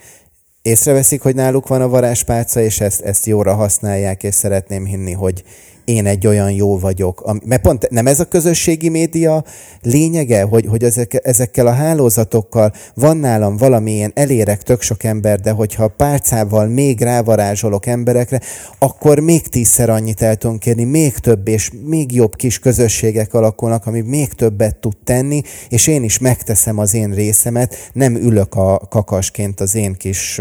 [0.63, 5.45] észreveszik, hogy náluk van a varázspálca, és ezt, ezt jóra használják, és szeretném hinni, hogy
[5.85, 7.45] én egy olyan jó vagyok.
[7.45, 9.45] Mert pont nem ez a közösségi média
[9.83, 15.51] lényege, hogy, hogy ezek, ezekkel a hálózatokkal van nálam valamilyen, elérek tök sok ember, de
[15.51, 18.41] hogyha pálcával még rávarázsolok emberekre,
[18.79, 23.87] akkor még tízszer annyit el tudunk kérni, még több és még jobb kis közösségek alakulnak,
[23.87, 28.79] ami még többet tud tenni, és én is megteszem az én részemet, nem ülök a
[28.79, 30.41] kakasként az én kis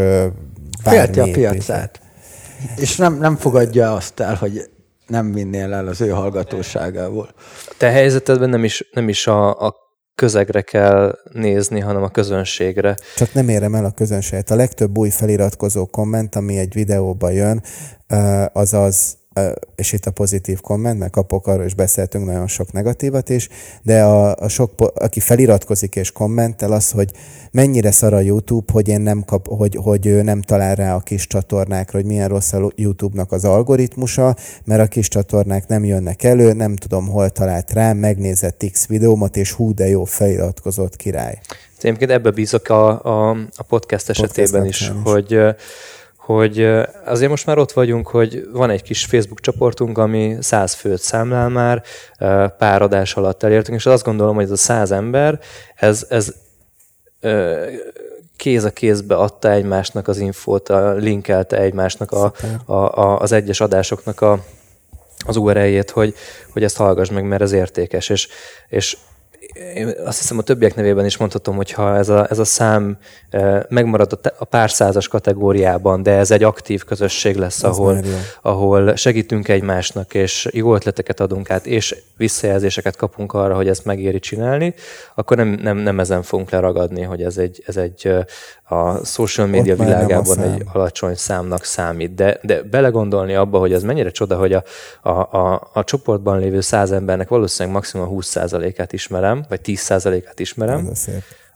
[0.83, 1.99] bármi a piacát.
[2.75, 4.69] És nem, nem fogadja azt el, hogy
[5.11, 7.29] nem vinnél el az ő hallgatóságából.
[7.77, 9.75] Te helyzetedben nem is, nem is a, a
[10.15, 12.97] közegre kell nézni, hanem a közönségre.
[13.15, 14.51] Csak nem érem el a közönséget.
[14.51, 17.63] A legtöbb új feliratkozó komment, ami egy videóba jön,
[18.53, 19.17] az az
[19.75, 23.49] és itt a pozitív komment, mert kapok arról is beszéltünk nagyon sok negatívat is,
[23.81, 27.11] de a, a sok, aki feliratkozik és kommentel az, hogy
[27.51, 30.99] mennyire szar a YouTube, hogy én nem kap, hogy, hogy ő nem talál rá a
[30.99, 36.23] kis csatornákra, hogy milyen rossz a YouTube-nak az algoritmusa, mert a kis csatornák nem jönnek
[36.23, 41.39] elő, nem tudom hol talált rá, megnézett X videómat, és hú, de jó feliratkozott király.
[41.77, 45.55] Egyébként ebbe bízok a, a, a podcast esetében podcast is, is, hogy
[46.21, 46.63] hogy
[47.05, 51.49] azért most már ott vagyunk, hogy van egy kis Facebook csoportunk, ami száz főt számlál
[51.49, 51.83] már,
[52.57, 55.39] pár adás alatt elértünk, és azt gondolom, hogy ez a száz ember,
[55.75, 56.33] ez, ez
[58.35, 62.33] kéz a kézbe adta egymásnak az infót, linkelte egymásnak a,
[62.65, 64.43] a, a, az egyes adásoknak a,
[65.25, 66.15] az URL-jét, hogy,
[66.53, 68.09] hogy ezt hallgass meg, mert ez értékes.
[68.09, 68.27] És,
[68.67, 68.97] és
[69.75, 72.97] én azt hiszem a többiek nevében is mondhatom, hogy ha ez a, ez a szám
[73.69, 77.97] megmarad a, a pár százas kategóriában, de ez egy aktív közösség lesz, ahol,
[78.41, 84.19] ahol segítünk egymásnak, és jó ötleteket adunk át, és visszajelzéseket kapunk arra, hogy ezt megéri
[84.19, 84.73] csinálni,
[85.15, 88.13] akkor nem, nem, nem ezen fogunk leragadni, hogy ez egy, ez egy
[88.71, 92.15] a social media világában egy alacsony számnak számít.
[92.15, 94.63] De, de belegondolni abba, hogy ez mennyire csoda, hogy a,
[95.01, 100.89] a, a, a csoportban lévő száz embernek valószínűleg maximum 20%-át ismerem, vagy 10%-át ismerem,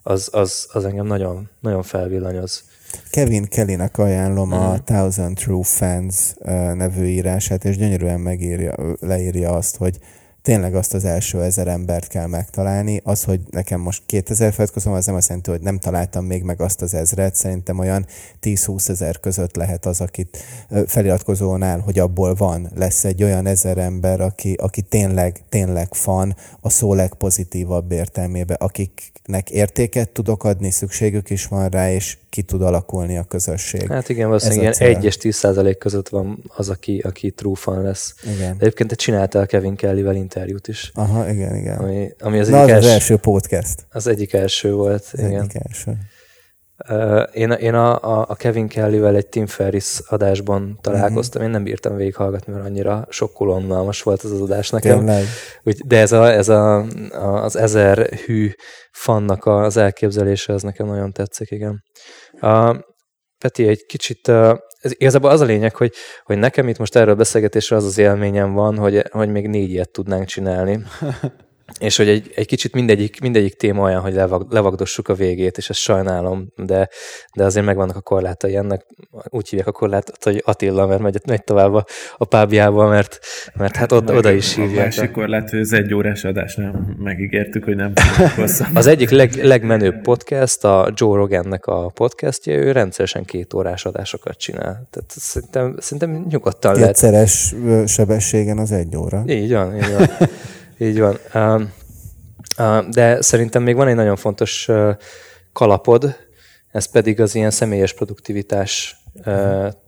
[0.03, 2.63] az, az, az engem nagyon, nagyon felvillanyoz.
[3.11, 4.51] Kevin Kellynek ajánlom mm.
[4.51, 6.33] a Thousand True Fans
[6.73, 9.97] nevű írását, és gyönyörűen megírja, leírja azt, hogy
[10.45, 13.01] tényleg azt az első ezer embert kell megtalálni.
[13.03, 16.61] Az, hogy nekem most 2000 feliratkozom, az nem azt jelenti, hogy nem találtam még meg
[16.61, 17.35] azt az ezret.
[17.35, 18.05] Szerintem olyan
[18.41, 20.37] 10-20 ezer között lehet az, akit
[20.87, 26.69] feliratkozónál, hogy abból van, lesz egy olyan ezer ember, aki, aki tényleg, tényleg fan a
[26.69, 33.17] szó legpozitívabb értelmébe, akiknek értéket tudok adni, szükségük is van rá, és ki tud alakulni
[33.17, 33.87] a közösség.
[33.91, 37.81] Hát igen, valószínűleg ilyen 1 és 10 százalék között van az, aki, aki true fan
[37.81, 38.15] lesz.
[38.23, 38.57] Igen.
[38.57, 40.91] De egyébként te csináltál Kevin Kellyvel interjút is.
[40.93, 41.77] Aha, igen, igen.
[41.77, 43.85] Ami, ami az, Na, egyik az, els, az első podcast.
[43.89, 45.41] Az egyik első volt, az igen.
[45.41, 45.97] Egyik első.
[47.33, 51.45] Én, én a, a, Kevin Kellyvel egy Tim Ferris adásban találkoztam, uh-huh.
[51.45, 54.97] én nem bírtam végighallgatni, mert annyira sokkolommal most volt az az adás nekem.
[54.97, 55.23] Tényleg.
[55.63, 56.85] Úgy, de ez, a, ez a,
[57.43, 58.51] az ezer hű
[58.91, 61.83] fannak az elképzelése, ez nekem nagyon tetszik, igen.
[62.39, 62.83] A,
[63.37, 64.31] Peti, egy kicsit,
[64.85, 68.53] ez igazából az a lényeg, hogy, hogy nekem itt most erről beszélgetésre az az élményem
[68.53, 70.79] van, hogy, hogy még négy ilyet tudnánk csinálni.
[71.79, 75.69] és hogy egy, egy kicsit mindegyik, mindegyik téma olyan, hogy levag, levagdossuk a végét, és
[75.69, 76.89] ezt sajnálom, de,
[77.35, 78.85] de azért megvannak a korlátai ennek.
[79.29, 81.85] Úgy hívják a korlátot, hogy Attila, mert megy, megy tovább a,
[82.17, 83.19] a pábjába, mert,
[83.55, 84.77] mert hát oda, oda is hívják.
[84.77, 87.93] A másik korlát, hogy ez egy órás adás, nem megígértük, hogy nem
[88.73, 94.37] Az egyik leg, legmenőbb podcast, a Joe Rogannek a podcastja, ő rendszeresen két órás adásokat
[94.37, 94.87] csinál.
[94.91, 96.87] Tehát szerintem, szerintem nyugodtan lehet.
[96.87, 97.55] Kétszeres
[97.85, 99.23] sebességen az egy óra.
[99.27, 100.07] Így van, így van.
[100.77, 101.19] Így van.
[102.89, 104.69] De szerintem még van egy nagyon fontos
[105.53, 106.15] kalapod,
[106.71, 108.97] ez pedig az ilyen személyes produktivitás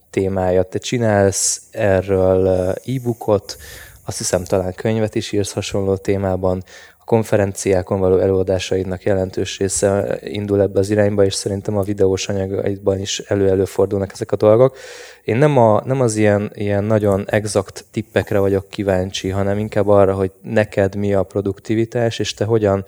[0.09, 0.63] témája.
[0.63, 2.47] Te csinálsz erről
[2.85, 3.57] e-bookot,
[4.05, 6.63] azt hiszem talán könyvet is írsz hasonló témában,
[7.07, 13.19] konferenciákon való előadásaidnak jelentős része indul ebbe az irányba, és szerintem a videós anyagaidban is
[13.19, 14.77] elő-elő fordulnak ezek a dolgok.
[15.23, 20.13] Én nem, a, nem az ilyen, ilyen nagyon exakt tippekre vagyok kíváncsi, hanem inkább arra,
[20.13, 22.85] hogy neked mi a produktivitás, és te hogyan,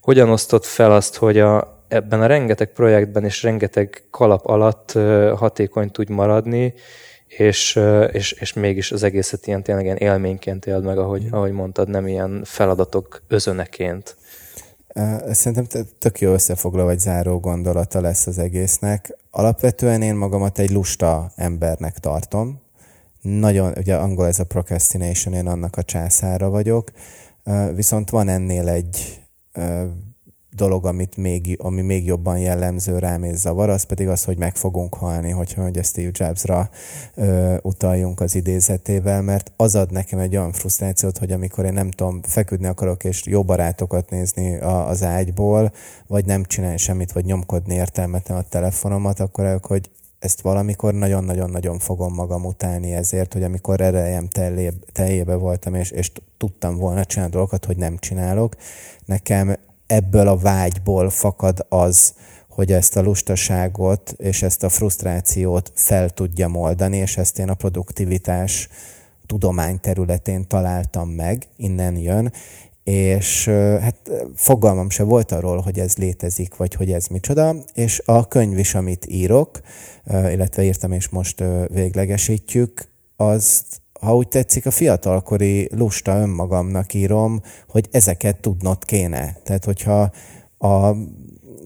[0.00, 4.92] hogyan osztod fel azt, hogy a, ebben a rengeteg projektben és rengeteg kalap alatt
[5.36, 6.74] hatékony tudj maradni,
[7.38, 7.80] és,
[8.12, 12.06] és, és mégis az egészet ilyen tényleg ilyen élményként éld meg, ahogy, ahogy mondtad, nem
[12.06, 14.16] ilyen feladatok özöneként.
[15.30, 19.16] Szerintem tök jó összefoglaló vagy záró gondolata lesz az egésznek.
[19.30, 22.60] Alapvetően én magamat egy lusta embernek tartom.
[23.20, 26.90] Nagyon, ugye angol ez a procrastination, én annak a császára vagyok.
[27.74, 29.20] Viszont van ennél egy
[30.56, 34.56] dolog, amit még, ami még jobban jellemző rám és zavar, az pedig az, hogy meg
[34.56, 36.70] fogunk halni, hogyha hogy Steve Jobsra
[37.14, 41.90] ö, utaljunk az idézetével, mert az ad nekem egy olyan frusztrációt, hogy amikor én nem
[41.90, 45.72] tudom, feküdni akarok és jó barátokat nézni a, az ágyból,
[46.06, 51.78] vagy nem csinálni semmit, vagy nyomkodni értelmetlen a telefonomat, akkor ők, hogy ezt valamikor nagyon-nagyon-nagyon
[51.78, 54.28] fogom magam utálni ezért, hogy amikor erejem
[54.92, 58.56] teljébe voltam, és, és tudtam volna csinálni dolgokat, hogy nem csinálok,
[59.04, 62.14] nekem ebből a vágyból fakad az,
[62.48, 67.54] hogy ezt a lustaságot és ezt a frusztrációt fel tudja oldani, és ezt én a
[67.54, 68.68] produktivitás
[69.26, 72.32] tudomány területén találtam meg, innen jön,
[72.84, 73.48] és
[73.80, 78.58] hát fogalmam se volt arról, hogy ez létezik, vagy hogy ez micsoda, és a könyv
[78.58, 79.60] is, amit írok,
[80.06, 87.88] illetve írtam, és most véglegesítjük, azt, ha úgy tetszik, a fiatalkori lusta önmagamnak írom, hogy
[87.90, 89.36] ezeket tudnod kéne.
[89.44, 90.10] Tehát, hogyha
[90.58, 90.92] a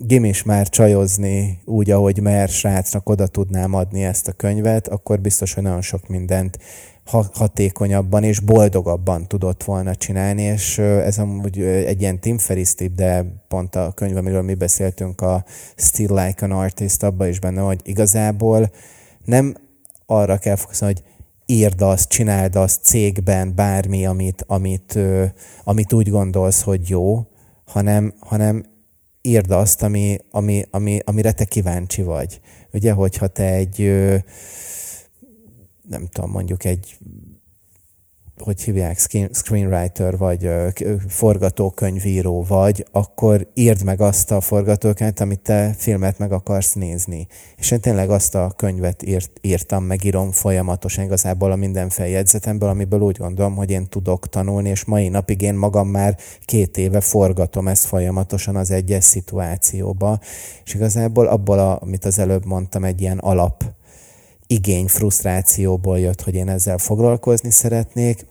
[0.06, 5.54] gimis már csajozni úgy, ahogy mer srácnak oda tudnám adni ezt a könyvet, akkor biztos,
[5.54, 6.58] hogy nagyon sok mindent
[7.32, 13.24] hatékonyabban és boldogabban tudott volna csinálni, és ez amúgy egy ilyen Tim Ferriss tip, de
[13.48, 15.44] pont a könyv, amiről mi beszéltünk, a
[15.76, 18.70] Still Like an Artist, abban is benne, hogy igazából
[19.24, 19.54] nem
[20.06, 21.02] arra kell fokozni, hogy
[21.50, 24.98] írd azt, csináld azt cégben, bármi, amit, amit,
[25.64, 27.26] amit úgy gondolsz, hogy jó,
[27.64, 28.64] hanem, hanem
[29.22, 32.40] írd azt, ami, ami, ami, amire te kíváncsi vagy.
[32.72, 33.92] Ugye, hogyha te egy
[35.88, 36.98] nem tudom, mondjuk egy
[38.40, 38.98] hogy hívják,
[39.32, 40.50] screenwriter vagy
[41.08, 47.26] forgatókönyvíró vagy, akkor írd meg azt a forgatókönyvet, amit te filmet meg akarsz nézni.
[47.56, 53.00] És én tényleg azt a könyvet írt, írtam, megírom folyamatosan igazából a minden feljegyzetemből, amiből
[53.00, 57.68] úgy gondolom, hogy én tudok tanulni, és mai napig én magam már két éve forgatom
[57.68, 60.18] ezt folyamatosan az egyes szituációba.
[60.64, 63.64] És igazából abból, a, amit az előbb mondtam, egy ilyen alap
[64.50, 68.26] igény, frusztrációból jött, hogy én ezzel foglalkozni szeretnék,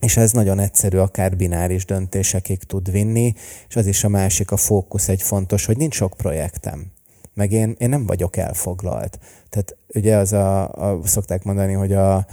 [0.00, 3.32] és ez nagyon egyszerű, akár bináris döntésekig tud vinni,
[3.68, 6.92] és az is a másik, a fókusz egy fontos, hogy nincs sok projektem.
[7.34, 9.18] Meg én, én nem vagyok elfoglalt.
[9.48, 12.26] Tehát ugye az a, a szokták mondani, hogy a,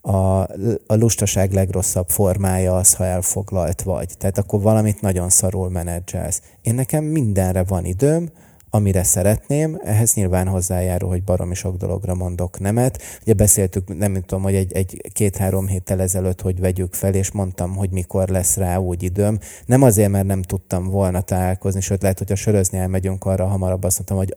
[0.00, 0.40] a,
[0.86, 4.14] a lustaság legrosszabb formája az, ha elfoglalt vagy.
[4.18, 6.42] Tehát akkor valamit nagyon szarul menedzselsz.
[6.62, 8.30] Én nekem mindenre van időm,
[8.70, 13.02] amire szeretném, ehhez nyilván hozzájárul, hogy baromi sok dologra mondok nemet.
[13.22, 17.76] Ugye beszéltük, nem tudom, hogy egy, egy két-három héttel ezelőtt, hogy vegyük fel, és mondtam,
[17.76, 19.38] hogy mikor lesz rá úgy időm.
[19.66, 23.84] Nem azért, mert nem tudtam volna találkozni, sőt lehet, hogy a sörözni elmegyünk arra hamarabb,
[23.84, 24.34] azt mondtam, hogy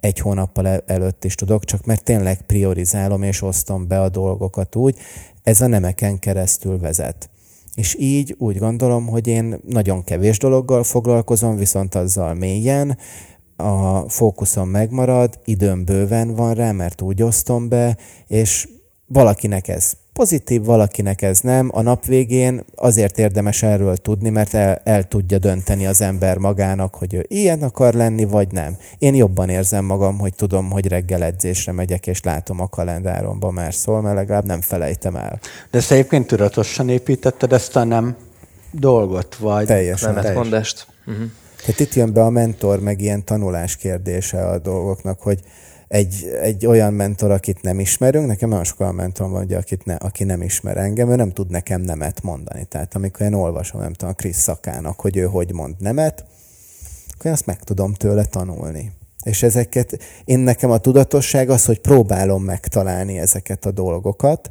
[0.00, 4.96] egy hónappal előtt is tudok, csak mert tényleg priorizálom és osztom be a dolgokat úgy,
[5.42, 7.30] ez a nemeken keresztül vezet.
[7.74, 12.98] És így úgy gondolom, hogy én nagyon kevés dologgal foglalkozom, viszont azzal mélyen,
[13.56, 17.96] a fókuszom megmarad, időm bőven van rá, mert úgy osztom be,
[18.26, 18.68] és
[19.06, 21.70] valakinek ez pozitív, valakinek ez nem.
[21.72, 26.94] A nap végén azért érdemes erről tudni, mert el, el tudja dönteni az ember magának,
[26.94, 28.76] hogy ő ilyen akar lenni, vagy nem.
[28.98, 33.74] Én jobban érzem magam, hogy tudom, hogy reggel edzésre megyek, és látom a kalendáromban már
[33.74, 35.38] szól, mert legalább nem felejtem el.
[35.70, 38.16] De ezt egyébként tudatosan építetted ezt a nem
[38.70, 39.66] dolgot, vagy?
[39.66, 40.14] Teljesen.
[40.14, 40.86] Nem mondást.
[41.06, 41.24] Uh-huh.
[41.60, 45.40] Tehát itt jön be a mentor, meg ilyen tanulás kérdése a dolgoknak, hogy
[45.88, 49.84] egy, egy olyan mentor, akit nem ismerünk, nekem nagyon sok olyan mentor van, ugye, akit
[49.84, 52.64] ne, aki nem ismer engem, ő nem tud nekem nemet mondani.
[52.64, 56.24] Tehát amikor én olvasom, nem tudom, a Krisz szakának, hogy ő hogy mond nemet,
[57.12, 58.92] akkor én azt meg tudom tőle tanulni.
[59.24, 64.50] És ezeket, én nekem a tudatosság az, hogy próbálom megtalálni ezeket a dolgokat,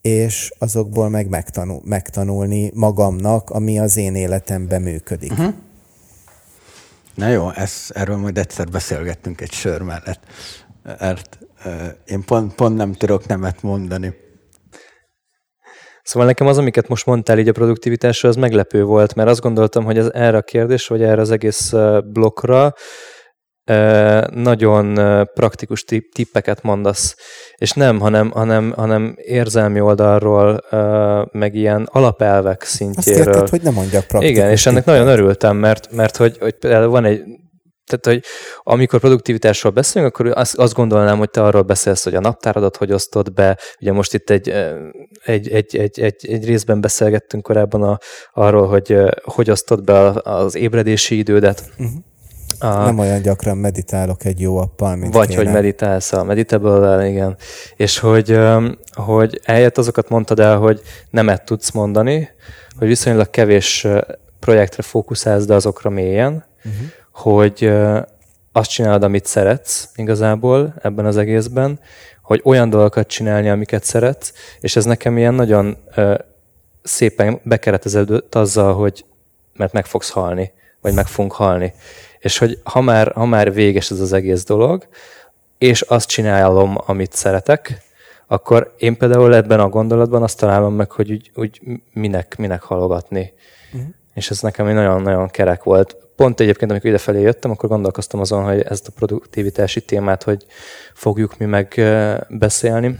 [0.00, 5.30] és azokból meg megtanul, megtanulni magamnak, ami az én életemben működik.
[5.32, 5.54] Uh-huh.
[7.14, 10.20] Na jó, ez, erről majd egyszer beszélgettünk egy sör mellett.
[10.98, 11.38] Mert
[12.04, 14.14] én pont, pont nem tudok nemet mondani.
[16.02, 19.84] Szóval nekem az, amiket most mondtál így a produktivitásról, az meglepő volt, mert azt gondoltam,
[19.84, 21.72] hogy ez erre a kérdés, vagy erre az egész
[22.04, 22.74] blokkra
[24.30, 24.94] nagyon
[25.34, 27.16] praktikus tippeket mondasz,
[27.56, 30.60] és nem, hanem, hanem, hanem érzelmi oldalról,
[31.32, 33.20] meg ilyen alapelvek szintjéről.
[33.20, 36.54] Azt érted, hogy nem mondjak praktikus Igen, és ennek nagyon örültem, mert, mert hogy, hogy
[36.54, 37.22] például van egy
[37.86, 38.30] tehát, hogy
[38.62, 42.92] amikor produktivitásról beszélünk, akkor azt, azt gondolnám, hogy te arról beszélsz, hogy a naptáradat hogy
[42.92, 43.58] osztod be.
[43.80, 44.48] Ugye most itt egy,
[45.24, 47.98] egy, egy, egy, egy, egy részben beszélgettünk korábban a,
[48.32, 51.62] arról, hogy hogy osztod be az ébredési idődet.
[51.78, 51.94] Uh-huh
[52.58, 55.42] a, nem olyan gyakran meditálok egy jó appal, mint Vagy kéne.
[55.42, 57.36] hogy meditálsz a meditable igen.
[57.76, 58.38] És hogy,
[58.92, 60.80] hogy eljött azokat mondtad el, hogy
[61.10, 62.28] nemet tudsz mondani,
[62.78, 63.86] hogy viszonylag kevés
[64.40, 66.86] projektre fókuszálsz, de azokra mélyen, uh-huh.
[67.10, 67.72] hogy
[68.52, 71.80] azt csinálod, amit szeretsz igazából ebben az egészben,
[72.22, 75.76] hogy olyan dolgokat csinálni, amiket szeretsz, és ez nekem ilyen nagyon
[76.82, 79.04] szépen bekereteződött azzal, hogy
[79.56, 81.74] mert meg fogsz halni, vagy meg fogunk halni
[82.24, 84.86] és hogy ha már, ha már véges ez az egész dolog,
[85.58, 87.82] és azt csinálom, amit szeretek,
[88.26, 91.60] akkor én például ebben a gondolatban azt találom meg, hogy úgy, úgy
[91.92, 93.32] minek, minek halogatni.
[93.72, 93.88] Uh-huh.
[94.14, 95.96] És ez nekem egy nagyon-nagyon kerek volt.
[96.16, 100.46] Pont egyébként, amikor idefelé jöttem, akkor gondolkoztam azon, hogy ezt a produktivitási témát, hogy
[100.94, 101.80] fogjuk mi meg
[102.28, 102.96] beszélni.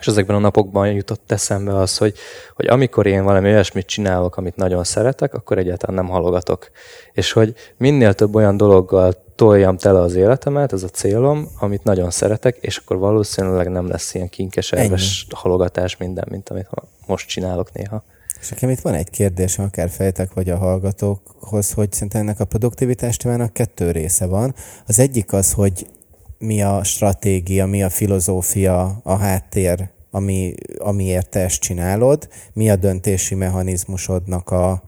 [0.00, 2.14] És ezekben a napokban jutott eszembe az, hogy,
[2.54, 6.70] hogy amikor én valami olyasmit csinálok, amit nagyon szeretek, akkor egyáltalán nem halogatok.
[7.12, 12.10] És hogy minél több olyan dologgal toljam tele az életemet, ez a célom, amit nagyon
[12.10, 16.68] szeretek, és akkor valószínűleg nem lesz ilyen kinkes, erves halogatás minden, mint amit
[17.06, 18.04] most csinálok néha.
[18.40, 22.44] És nekem itt van egy kérdés, akár fejtek vagy a hallgatókhoz, hogy szerintem ennek a
[22.44, 24.54] produktivitás témának kettő része van.
[24.86, 25.86] Az egyik az, hogy
[26.38, 32.76] mi a stratégia, mi a filozófia, a háttér, ami, amiért te ezt csinálod, mi a
[32.76, 34.82] döntési mechanizmusodnak a,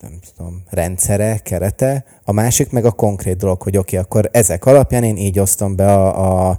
[0.00, 4.66] nem tudom, rendszere, kerete, a másik meg a konkrét dolog, hogy oké, okay, akkor ezek
[4.66, 6.58] alapján én így osztom be a, a,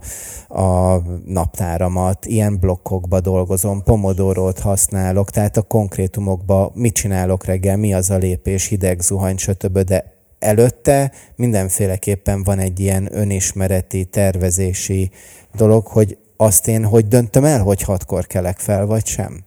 [0.62, 8.10] a naptáramat, ilyen blokkokba dolgozom, pomodorót használok, tehát a konkrétumokba mit csinálok reggel, mi az
[8.10, 15.12] a lépés, hideg, zuhany, stb., de előtte mindenféleképpen van egy ilyen önismereti, tervezési
[15.56, 19.40] dolog, hogy azt én hogy döntöm el, hogy hatkor kelek fel, vagy sem.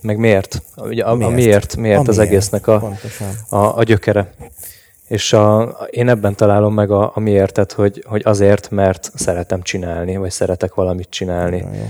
[0.00, 0.62] Meg miért?
[0.76, 1.32] Ugye a, miért?
[1.32, 2.92] a miért, miért a az miért, egésznek a,
[3.48, 4.34] a, a gyökere.
[5.08, 10.16] És a, én ebben találom meg a, a miértet, hogy, hogy azért, mert szeretem csinálni,
[10.16, 11.56] vagy szeretek valamit csinálni.
[11.56, 11.86] Jó, jó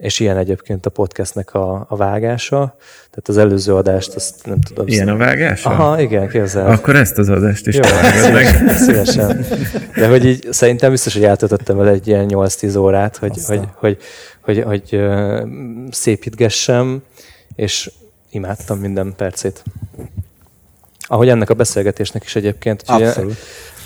[0.00, 2.76] és ilyen egyébként a podcastnek a, a vágása.
[3.10, 4.86] Tehát az előző adást, azt nem tudom.
[4.86, 5.70] Ilyen a vágása?
[5.70, 6.70] Aha, igen, képzel.
[6.70, 9.46] Akkor ezt az adást is Jó, szívesen, szívesen.
[9.94, 13.98] De hogy így szerintem biztos, hogy eltöltöttem vele egy ilyen 8-10 órát, hogy, hogy, hogy,
[14.40, 15.00] hogy, hogy, hogy
[15.90, 17.02] szépítgessem,
[17.54, 17.90] és
[18.30, 19.62] imádtam minden percét.
[21.06, 22.82] Ahogy ennek a beszélgetésnek is egyébként.
[22.86, 23.36] Abszolút.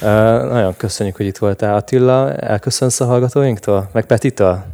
[0.00, 0.10] Ugye,
[0.42, 2.34] nagyon köszönjük, hogy itt voltál Attila.
[2.34, 3.88] Elköszönsz a hallgatóinktól?
[3.92, 4.66] Meg Petita?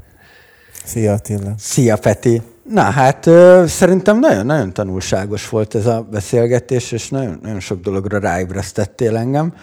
[0.84, 1.54] Szia Attila.
[1.58, 2.42] Szia Peti.
[2.70, 8.18] Na hát ö, szerintem nagyon-nagyon tanulságos volt ez a beszélgetés, és nagyon, nagyon sok dologra
[8.18, 9.54] ráébresztettél engem.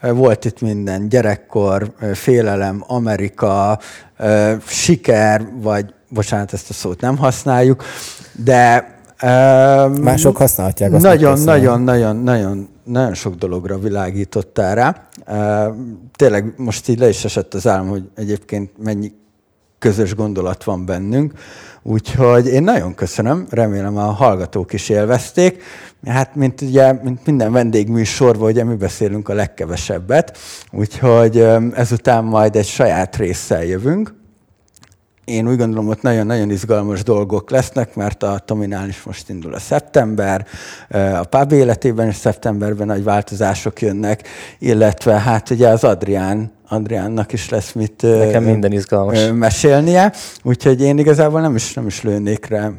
[0.00, 3.78] Volt itt minden, gyerekkor, félelem, Amerika,
[4.16, 7.84] ö, siker, vagy bocsánat, ezt a szót nem használjuk,
[8.32, 8.98] de
[10.00, 11.02] Mások használhatják azt.
[11.02, 15.08] Nagyon, nagyon, nagyon, nagyon, nagyon sok dologra világítottál rá.
[16.16, 19.12] Tényleg most így le is esett az állam, hogy egyébként mennyi
[19.80, 21.32] közös gondolat van bennünk.
[21.82, 25.62] Úgyhogy én nagyon köszönöm, remélem a hallgatók is élvezték.
[26.06, 30.38] Hát, mint ugye, mint minden vendégműsorban, ugye mi beszélünk a legkevesebbet,
[30.72, 34.14] úgyhogy ezután majd egy saját résszel jövünk.
[35.24, 39.58] Én úgy gondolom, hogy nagyon-nagyon izgalmas dolgok lesznek, mert a Tominál is most indul a
[39.58, 40.46] szeptember,
[40.90, 44.28] a pub életében is szeptemberben nagy változások jönnek,
[44.58, 49.30] illetve hát ugye az Adrián Adriánnak is lesz mit Nekem minden izgalmas.
[49.34, 50.12] mesélnie,
[50.42, 52.70] úgyhogy én igazából nem is, nem is lőnék rá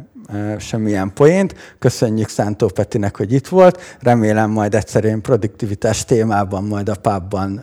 [0.58, 1.56] semmilyen poént.
[1.80, 3.98] Köszönjük Szántó Petinek, hogy itt volt.
[4.00, 7.62] Remélem majd egyszer én produktivitás témában, majd a pubban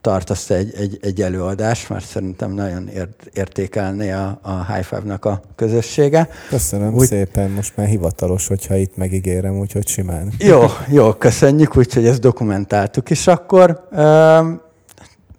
[0.00, 5.40] tartasz egy, egy, egy előadás, mert szerintem nagyon ért, értékelné a, a High Five-nak a
[5.56, 6.28] közössége.
[6.48, 10.32] Köszönöm Úgy, szépen, most már hivatalos, hogyha itt megígérem, úgyhogy simán.
[10.38, 13.88] Jó, jó, köszönjük, úgyhogy ezt dokumentáltuk is akkor.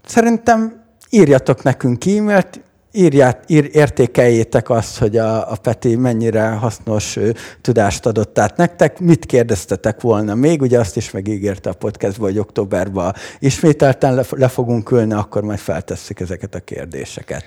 [0.10, 7.36] Szerintem írjatok nekünk e-mailt, írját, ír, értékeljétek azt, hogy a, a Peti mennyire hasznos ő,
[7.62, 9.00] tudást adott át nektek.
[9.00, 10.62] Mit kérdeztetek volna még?
[10.62, 15.60] Ugye azt is megígérte a podcastban, hogy októberben ismételten le, le fogunk ülni, akkor majd
[15.60, 17.44] feltesszük ezeket a kérdéseket.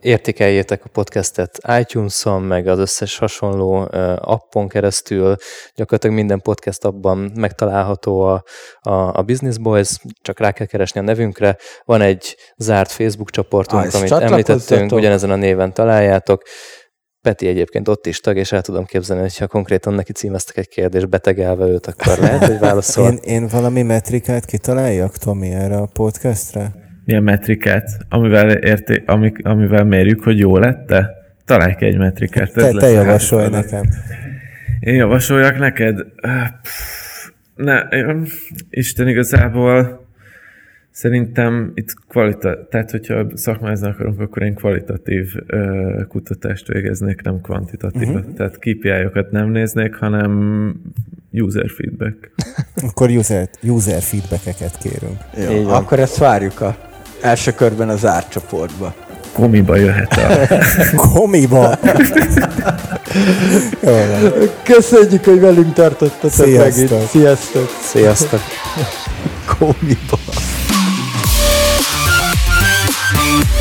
[0.00, 3.88] Értékeljétek a podcastet iTunes-on, meg az összes hasonló
[4.20, 5.36] appon keresztül.
[5.74, 8.42] Gyakorlatilag minden podcast abban megtalálható a,
[8.80, 11.56] a, a Business Boys, csak rá kell keresni a nevünkre.
[11.84, 16.42] Van egy zárt Facebook csoportunk, ah, amit említettünk, ugyanezen a néven találjátok.
[17.20, 20.68] Peti egyébként ott is tag, és el tudom képzelni, hogy ha konkrétan neki címeztek egy
[20.68, 23.10] kérdést, betegelve őt, akkor lehet, hogy válaszol.
[23.10, 26.84] én, én valami metrikát kitaláljak, Tomi, erre a podcastre?
[27.06, 31.10] milyen metrikát, amivel, érté, amik, amivel mérjük, hogy jó lett-e?
[31.44, 32.52] Találj ki egy metrikát.
[32.52, 33.84] Te, te javasolj nekem.
[34.80, 35.98] Én javasoljak neked?
[37.54, 37.82] Ne,
[38.70, 40.05] Isten igazából
[40.96, 48.14] szerintem itt kvalita, tehát hogyha szakmázni akarunk, akkor én kvalitatív ö, kutatást végeznék, nem kvantitatívat.
[48.14, 48.34] Uh-huh.
[48.34, 50.74] Tehát KPI-okat nem néznék, hanem
[51.30, 52.30] user feedback.
[52.88, 55.18] akkor user, user feedbackeket kérünk.
[55.50, 56.76] Jó, akkor ezt várjuk a
[57.22, 58.94] első körben az árcsoportba.
[59.32, 60.56] Komiba jöhet a...
[61.12, 61.78] Komiba?
[64.62, 66.88] Köszönjük, hogy velünk tartottatok Sziasztok.
[66.88, 67.08] megint.
[67.08, 67.68] Sziasztok.
[67.82, 68.40] Sziasztok.
[69.58, 70.18] Komiba.
[73.26, 73.56] Yeah.